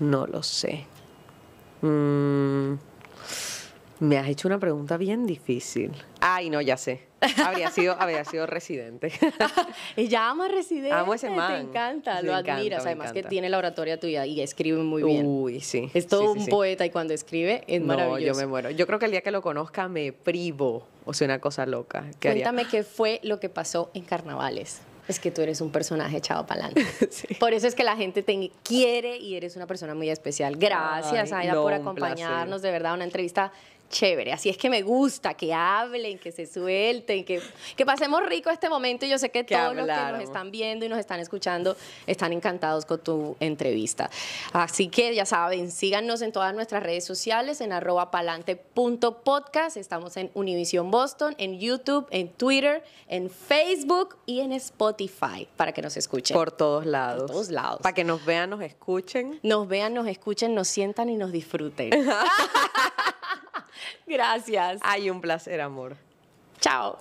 No 0.00 0.26
lo 0.26 0.42
sé. 0.42 0.84
Mm, 1.82 2.74
me 4.04 4.18
has 4.18 4.28
hecho 4.28 4.48
una 4.48 4.58
pregunta 4.58 4.96
bien 4.96 5.26
difícil. 5.26 5.92
Ay, 6.20 6.50
no, 6.50 6.60
ya 6.60 6.76
sé. 6.76 7.02
Habría 7.44 7.70
sido, 7.70 7.94
habría 7.98 8.24
sido 8.24 8.46
residente. 8.46 9.10
Ella 9.96 10.28
ama 10.28 10.48
Residente. 10.48 10.92
Amo 10.92 11.14
ese 11.14 11.30
man. 11.30 11.54
Te 11.54 11.60
encanta, 11.70 12.14
Me 12.16 12.22
lo 12.24 12.32
encanta, 12.32 12.56
admiras. 12.56 12.84
Además 12.86 13.12
que 13.12 13.20
encanta. 13.20 13.30
tiene 13.30 13.48
la 13.48 13.58
oratoria 13.58 13.98
tuya 13.98 14.26
y 14.26 14.40
escribe 14.42 14.82
muy 14.82 15.02
bien. 15.02 15.24
Uy, 15.26 15.60
sí. 15.60 15.90
es 15.94 16.06
todo 16.06 16.20
sí, 16.22 16.26
sí, 16.26 16.38
un 16.38 16.44
sí. 16.44 16.50
poeta 16.50 16.84
y 16.84 16.90
cuando 16.90 17.14
escribe 17.14 17.64
es 17.66 17.80
No, 17.80 17.86
maravilloso. 17.88 18.26
yo 18.26 18.34
me 18.34 18.46
muero. 18.46 18.70
Yo 18.70 18.86
creo 18.86 18.98
que 18.98 19.06
el 19.06 19.10
día 19.10 19.22
que 19.22 19.30
lo 19.30 19.40
conozca 19.40 19.88
me 19.88 20.12
privo. 20.12 20.86
O 21.06 21.14
sea, 21.14 21.24
una 21.26 21.40
cosa 21.40 21.64
loca. 21.66 22.04
que 22.20 22.28
haría. 22.28 22.44
Cuéntame 22.44 22.68
qué 22.70 22.82
fue 22.82 23.20
lo 23.22 23.40
que 23.40 23.48
pasó 23.48 23.90
en 23.94 24.04
carnavales. 24.04 24.82
Es 25.06 25.20
que 25.20 25.30
tú 25.30 25.42
eres 25.42 25.60
un 25.60 25.70
personaje 25.70 26.16
echado 26.16 26.46
para 26.46 26.66
adelante. 26.66 26.90
Sí. 27.10 27.34
Por 27.34 27.52
eso 27.52 27.66
es 27.66 27.74
que 27.74 27.84
la 27.84 27.94
gente 27.96 28.22
te 28.22 28.50
quiere 28.62 29.18
y 29.18 29.36
eres 29.36 29.54
una 29.54 29.66
persona 29.66 29.94
muy 29.94 30.08
especial. 30.08 30.56
Gracias, 30.56 31.30
Ay, 31.32 31.42
Aida, 31.42 31.54
no, 31.54 31.62
por 31.62 31.74
acompañarnos. 31.74 32.62
De 32.62 32.70
verdad, 32.70 32.94
una 32.94 33.04
entrevista 33.04 33.52
Chévere, 33.90 34.32
así 34.32 34.48
es 34.48 34.56
que 34.56 34.68
me 34.68 34.82
gusta 34.82 35.34
que 35.34 35.54
hablen, 35.54 36.18
que 36.18 36.32
se 36.32 36.46
suelten, 36.46 37.24
que, 37.24 37.40
que 37.76 37.86
pasemos 37.86 38.24
rico 38.26 38.50
este 38.50 38.68
momento. 38.68 39.06
Y 39.06 39.08
yo 39.08 39.18
sé 39.18 39.30
que, 39.30 39.46
Que 39.46 39.54
todos 39.54 39.76
los 39.76 39.86
que 39.86 40.12
nos 40.12 40.22
están 40.22 40.50
viendo 40.50 40.84
y 40.84 40.88
nos 40.88 40.98
están 40.98 41.20
escuchando 41.20 41.76
están 42.06 42.32
encantados 42.32 42.86
con 42.86 42.98
tu 42.98 43.36
entrevista. 43.40 44.10
Así 44.52 44.88
que 44.88 45.14
ya 45.14 45.24
saben, 45.24 45.70
síganos 45.70 46.22
en 46.22 46.32
todas 46.32 46.54
nuestras 46.54 46.82
redes 46.82 47.04
sociales, 47.04 47.60
en 47.60 47.72
arroba 47.72 48.10
palante.podcast. 48.10 49.76
Estamos 49.76 50.16
en 50.16 50.30
Univision 50.34 50.90
Boston, 50.90 51.34
en 51.38 51.60
YouTube, 51.60 52.06
en 52.10 52.28
Twitter, 52.30 52.82
en 53.08 53.30
Facebook 53.30 54.16
y 54.26 54.40
en 54.40 54.52
Spotify 54.52 55.46
para 55.56 55.72
que 55.72 55.82
nos 55.82 55.96
escuchen. 55.96 56.34
Por 56.34 56.50
todos 56.50 56.86
lados. 56.86 57.30
todos 57.30 57.50
lados. 57.50 57.80
Para 57.82 57.94
que 57.94 58.04
nos 58.04 58.24
vean, 58.24 58.50
nos 58.50 58.62
escuchen. 58.62 59.38
nos 59.42 59.68
vean, 59.68 59.94
nos 59.94 60.06
escuchen, 60.06 60.54
nos 60.54 60.68
sientan 60.68 61.08
y 61.08 61.16
nos 61.16 61.32
disfruten. 61.32 61.90
Gracias. 64.06 64.80
Hay 64.82 65.10
un 65.10 65.20
placer, 65.20 65.60
amor. 65.60 65.96
Chao. 66.60 66.98